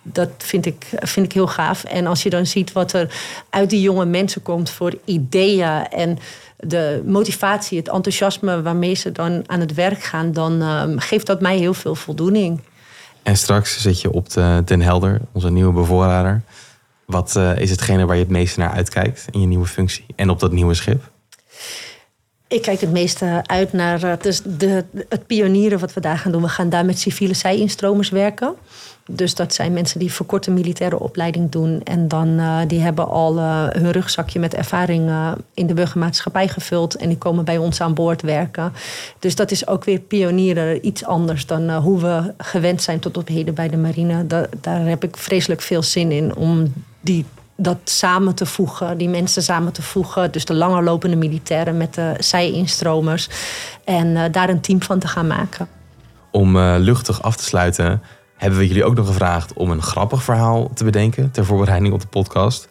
dat 0.03 0.31
vind 0.39 0.67
ik, 0.67 0.87
vind 0.91 1.27
ik 1.27 1.33
heel 1.33 1.47
gaaf. 1.47 1.85
En 1.85 2.07
als 2.07 2.23
je 2.23 2.31
dan 2.31 2.47
ziet 2.47 2.73
wat 2.73 2.93
er 2.93 3.15
uit 3.51 3.71
die 3.71 3.81
jonge 3.81 4.05
mensen 4.05 4.43
komt 4.43 4.71
voor 4.71 4.99
ideeën 5.05 5.89
en 5.89 6.19
de 6.57 7.03
motivatie, 7.07 7.79
het 7.79 7.89
enthousiasme 7.89 8.63
waarmee 8.63 8.95
ze 8.95 9.13
dan 9.13 9.43
aan 9.47 9.61
het 9.61 9.75
werk 9.75 10.03
gaan, 10.03 10.33
dan 10.33 10.63
um, 10.63 10.99
geeft 10.99 11.27
dat 11.27 11.41
mij 11.41 11.57
heel 11.57 11.75
veel 11.75 11.95
voldoening. 11.95 12.61
En 13.23 13.37
straks 13.37 13.81
zit 13.81 14.01
je 14.01 14.13
op 14.13 14.31
de 14.31 14.63
Den 14.65 14.81
Helder, 14.81 15.21
onze 15.33 15.51
nieuwe 15.51 15.73
bevoorrader. 15.73 16.43
Wat 17.07 17.35
uh, 17.37 17.59
is 17.59 17.71
hetgene 17.71 18.07
waar 18.07 18.17
je 18.17 18.23
het 18.23 18.31
meeste 18.31 18.61
naar 18.61 18.71
uitkijkt 18.71 19.27
in 19.31 19.41
je 19.41 19.47
nieuwe 19.47 19.67
functie 19.67 20.05
en 20.17 20.31
op 20.31 20.41
dat 20.41 20.53
nieuwe 20.53 20.75
schip? 20.75 21.13
Ik 22.49 22.63
kijk 22.63 22.81
het 22.81 22.93
meeste 22.93 23.43
uit 23.47 23.73
naar 23.73 24.05
uh, 24.05 24.13
dus 24.21 24.41
de, 24.45 24.85
het 25.09 25.27
pionieren 25.27 25.79
wat 25.79 25.93
we 25.93 26.01
daar 26.01 26.19
gaan 26.19 26.33
doen. 26.33 26.43
We 26.43 26.49
gaan 26.49 26.69
daar 26.69 26.85
met 26.85 26.99
civiele 26.99 27.35
zijinstromers 27.35 28.09
werken. 28.09 28.55
Dus 29.11 29.35
dat 29.35 29.55
zijn 29.55 29.73
mensen 29.73 29.99
die 29.99 30.13
verkorte 30.13 30.51
militaire 30.51 30.99
opleiding 30.99 31.51
doen. 31.51 31.81
En 31.83 32.09
dan 32.09 32.29
uh, 32.29 32.59
die 32.67 32.81
hebben 32.81 33.09
al 33.09 33.39
hun 33.71 33.91
rugzakje 33.91 34.39
met 34.39 34.55
ervaring 34.55 35.11
in 35.55 35.67
de 35.67 35.75
burgermaatschappij 35.75 36.49
gevuld. 36.49 36.97
En 36.97 37.09
die 37.09 37.19
komen 37.19 37.45
bij 37.45 37.59
ons 37.59 37.81
aan 37.81 37.95
boord 37.95 38.23
werken. 38.23 38.73
Dus 39.19 39.35
dat 39.35 39.51
is 39.51 39.67
ook 39.67 39.85
weer 39.85 39.99
pionieren. 39.99 40.87
Iets 40.87 41.05
anders 41.05 41.47
dan 41.47 41.71
hoe 41.71 42.01
we 42.01 42.35
gewend 42.39 42.83
zijn 42.83 42.99
tot 42.99 43.17
op 43.17 43.29
heden 43.29 43.55
bij 43.55 43.69
de 43.69 43.77
marine. 43.77 44.27
Da 44.27 44.47
daar 44.61 44.87
heb 44.87 45.05
ik 45.05 45.17
vreselijk 45.17 45.61
veel 45.61 45.83
zin 45.83 46.13
in 46.13 46.37
om 46.37 46.73
die 47.05 47.25
dat 47.57 47.79
samen 47.85 48.35
te 48.35 48.47
voegen, 48.47 48.99
die 48.99 49.09
mensen 49.09 49.43
samen 49.43 49.73
te 49.73 49.83
voegen. 49.83 50.33
Dus 50.33 50.45
de 50.45 50.55
langer 50.55 50.85
lopende 50.85 51.17
militairen 51.17 51.77
met 51.77 51.95
de 51.95 52.15
zij-instromers. 52.19 53.29
En 53.85 54.33
daar 54.33 54.49
een 54.49 54.61
team 54.61 54.83
van 54.83 54.99
te 54.99 55.09
gaan 55.09 55.27
maken. 55.27 55.69
Om 56.31 56.59
luchtig 56.59 57.23
af 57.23 57.37
te 57.37 57.45
sluiten 57.45 58.03
hebben 58.37 58.59
we 58.59 58.67
jullie 58.67 58.85
ook 58.85 58.95
nog 58.95 59.07
gevraagd 59.07 59.53
om 59.53 59.71
een 59.71 59.83
grappig 59.83 60.23
verhaal 60.23 60.71
te 60.75 60.85
bedenken 60.85 61.31
ter 61.31 61.45
voorbereiding 61.45 61.95
op 61.95 62.01
de 62.01 62.07
podcast. 62.07 62.69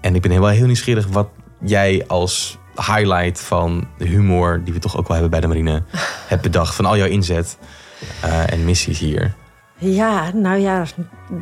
En 0.00 0.14
ik 0.14 0.22
ben 0.22 0.30
heel, 0.30 0.46
heel 0.46 0.66
nieuwsgierig 0.66 1.06
wat 1.06 1.28
jij 1.60 2.04
als 2.06 2.58
highlight 2.74 3.40
van 3.40 3.86
de 3.98 4.06
humor, 4.06 4.60
die 4.64 4.72
we 4.72 4.78
toch 4.78 4.96
ook 4.96 5.08
wel 5.08 5.16
hebben 5.16 5.30
bij 5.30 5.40
de 5.40 5.46
marine, 5.46 5.82
hebt 6.32 6.42
bedacht 6.42 6.74
van 6.74 6.84
al 6.84 6.96
jouw 6.96 7.06
inzet 7.06 7.58
uh, 8.24 8.52
en 8.52 8.64
missies 8.64 8.98
hier. 8.98 9.34
Ja, 9.84 10.30
nou 10.34 10.58
ja, 10.58 10.84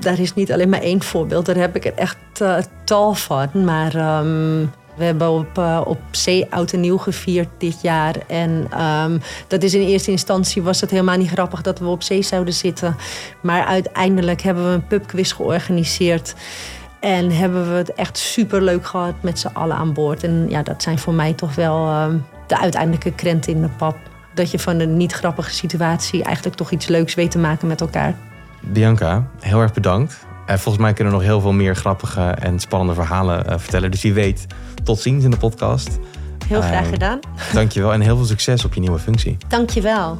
daar 0.00 0.18
is 0.18 0.34
niet 0.34 0.52
alleen 0.52 0.68
maar 0.68 0.80
één 0.80 1.02
voorbeeld. 1.02 1.46
Daar 1.46 1.56
heb 1.56 1.76
ik 1.76 1.84
er 1.84 1.94
echt 1.94 2.16
uh, 2.42 2.56
tal 2.84 3.14
van. 3.14 3.48
Maar 3.64 4.18
um, 4.18 4.70
we 4.96 5.04
hebben 5.04 5.30
op, 5.30 5.58
uh, 5.58 5.80
op 5.84 6.00
zee 6.10 6.46
oud 6.50 6.72
en 6.72 6.80
nieuw 6.80 6.96
gevierd 6.96 7.48
dit 7.58 7.80
jaar. 7.82 8.14
En 8.26 8.80
um, 8.80 9.20
dat 9.48 9.62
is 9.62 9.74
in 9.74 9.80
eerste 9.80 10.10
instantie 10.10 10.62
was 10.62 10.80
het 10.80 10.90
helemaal 10.90 11.16
niet 11.16 11.30
grappig 11.30 11.62
dat 11.62 11.78
we 11.78 11.86
op 11.86 12.02
zee 12.02 12.22
zouden 12.22 12.54
zitten. 12.54 12.96
Maar 13.40 13.64
uiteindelijk 13.64 14.42
hebben 14.42 14.64
we 14.64 14.70
een 14.70 14.86
pubquiz 14.86 15.34
georganiseerd. 15.34 16.34
En 17.00 17.30
hebben 17.30 17.70
we 17.70 17.76
het 17.76 17.94
echt 17.94 18.18
super 18.18 18.62
leuk 18.62 18.86
gehad 18.86 19.14
met 19.20 19.38
z'n 19.38 19.50
allen 19.52 19.76
aan 19.76 19.92
boord. 19.92 20.24
En 20.24 20.46
ja, 20.48 20.62
dat 20.62 20.82
zijn 20.82 20.98
voor 20.98 21.14
mij 21.14 21.32
toch 21.32 21.54
wel 21.54 21.86
uh, 21.86 22.06
de 22.46 22.58
uiteindelijke 22.58 23.12
krenten 23.12 23.52
in 23.52 23.62
de 23.62 23.68
pap. 23.68 23.96
Dat 24.34 24.50
je 24.50 24.58
van 24.58 24.80
een 24.80 24.96
niet 24.96 25.12
grappige 25.12 25.50
situatie 25.50 26.22
eigenlijk 26.22 26.56
toch 26.56 26.70
iets 26.70 26.86
leuks 26.86 27.14
weet 27.14 27.30
te 27.30 27.38
maken 27.38 27.68
met 27.68 27.80
elkaar. 27.80 28.14
Bianca, 28.60 29.30
heel 29.40 29.60
erg 29.60 29.72
bedankt. 29.72 30.26
Uh, 30.50 30.56
volgens 30.56 30.84
mij 30.84 30.92
kunnen 30.92 31.12
we 31.12 31.18
nog 31.18 31.28
heel 31.28 31.40
veel 31.40 31.52
meer 31.52 31.76
grappige 31.76 32.20
en 32.20 32.58
spannende 32.58 32.94
verhalen 32.94 33.46
uh, 33.46 33.58
vertellen. 33.58 33.90
Dus 33.90 34.02
wie 34.02 34.12
weet, 34.12 34.46
tot 34.84 35.00
ziens 35.00 35.24
in 35.24 35.30
de 35.30 35.36
podcast. 35.36 35.98
Heel 36.46 36.60
graag 36.60 36.84
uh, 36.84 36.90
gedaan. 36.90 37.18
Dankjewel 37.52 37.92
en 37.92 38.00
heel 38.00 38.16
veel 38.16 38.26
succes 38.26 38.64
op 38.64 38.74
je 38.74 38.80
nieuwe 38.80 38.98
functie. 38.98 39.36
Dankjewel. 39.48 40.18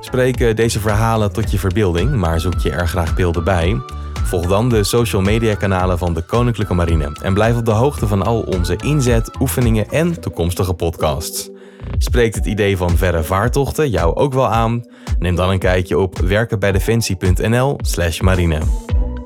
Spreken 0.00 0.56
deze 0.56 0.80
verhalen 0.80 1.32
tot 1.32 1.50
je 1.50 1.58
verbeelding, 1.58 2.14
maar 2.14 2.40
zoek 2.40 2.58
je 2.58 2.70
er 2.70 2.88
graag 2.88 3.14
beelden 3.14 3.44
bij? 3.44 3.80
Volg 4.24 4.46
dan 4.46 4.68
de 4.68 4.84
social 4.84 5.22
media 5.22 5.54
kanalen 5.54 5.98
van 5.98 6.14
de 6.14 6.22
Koninklijke 6.22 6.74
Marine 6.74 7.16
en 7.22 7.34
blijf 7.34 7.56
op 7.56 7.64
de 7.64 7.70
hoogte 7.70 8.06
van 8.06 8.22
al 8.22 8.40
onze 8.40 8.76
inzet, 8.76 9.30
oefeningen 9.40 9.88
en 9.88 10.20
toekomstige 10.20 10.74
podcasts. 10.74 11.50
Spreekt 11.98 12.34
het 12.34 12.46
idee 12.46 12.76
van 12.76 12.96
verre 12.96 13.22
vaartochten 13.22 13.90
jou 13.90 14.14
ook 14.14 14.32
wel 14.32 14.48
aan? 14.48 14.84
Neem 15.18 15.34
dan 15.34 15.50
een 15.50 15.58
kijkje 15.58 15.98
op 15.98 16.18
werkenbijdefensie.nl/marine. 16.18 18.60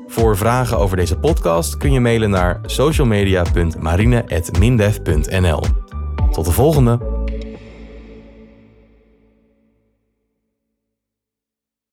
Voor 0.07 0.37
vragen 0.37 0.77
over 0.77 0.97
deze 0.97 1.17
podcast 1.17 1.77
kun 1.77 1.91
je 1.91 1.99
mailen 1.99 2.29
naar 2.29 2.59
socialmedia.marine.mindef.nl. 2.65 5.61
Tot 6.31 6.45
de 6.45 6.51
volgende! 6.51 7.16